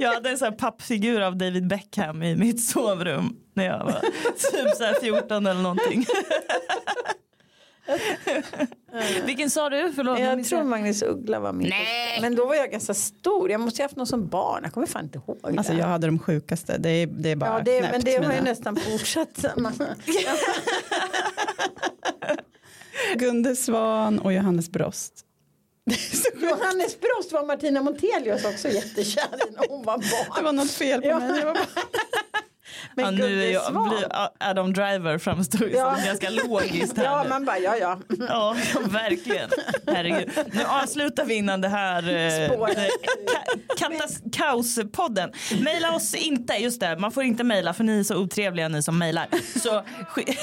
[0.00, 4.00] Jag hade en sån här pappfigur av David Beckham i mitt sovrum när jag var
[4.34, 6.06] typ så här 14 eller någonting.
[9.24, 9.92] Vilken sa du?
[9.96, 10.18] Förlåt.
[10.20, 11.68] Jag tror Magnus Uggla var min.
[11.68, 12.18] Nej.
[12.20, 13.50] Men då var jag ganska stor.
[13.50, 14.60] Jag måste ju haft någon som barn.
[14.64, 15.78] Jag kommer fan inte ihåg Alltså det.
[15.78, 16.78] jag hade de sjukaste.
[16.78, 19.44] Det är, det är bara ja, det, knäppt, men det har ju nästan fortsatt.
[23.14, 25.12] Gunde Svan och Johannes Brost.
[26.34, 30.36] Johannes Brost var Martina Montelius också jättekär i när hon var barn.
[30.36, 31.18] Det var något fel på Ja.
[31.18, 31.42] mig.
[32.96, 34.06] Men Ja, nu är jag, blir
[34.40, 35.96] Adam Driver framstår ju Ja.
[35.96, 37.28] som ganska logiskt här Ja nu.
[37.28, 37.98] man bara ja ja.
[38.28, 39.50] Ja, verkligen.
[39.86, 40.30] Herregud.
[40.52, 42.78] Nu avslutar vi innan det här eh, Spåret.
[43.78, 45.32] ka- kaospodden.
[45.62, 48.82] Maila oss inte, just det, man får inte mejla för ni är så otrevliga ni
[48.82, 49.28] som mejlar.
[49.58, 49.82] Så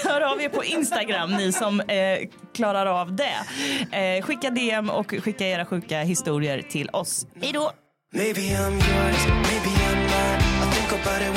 [0.09, 2.19] hör av er på Instagram ni som eh,
[2.55, 3.97] klarar av det.
[3.97, 7.27] Eh, skicka DM och skicka era sjuka historier till oss.
[7.41, 7.71] Hej då!
[8.13, 10.41] Maybe I'm yours, maybe I'm not.
[10.63, 11.36] I think about it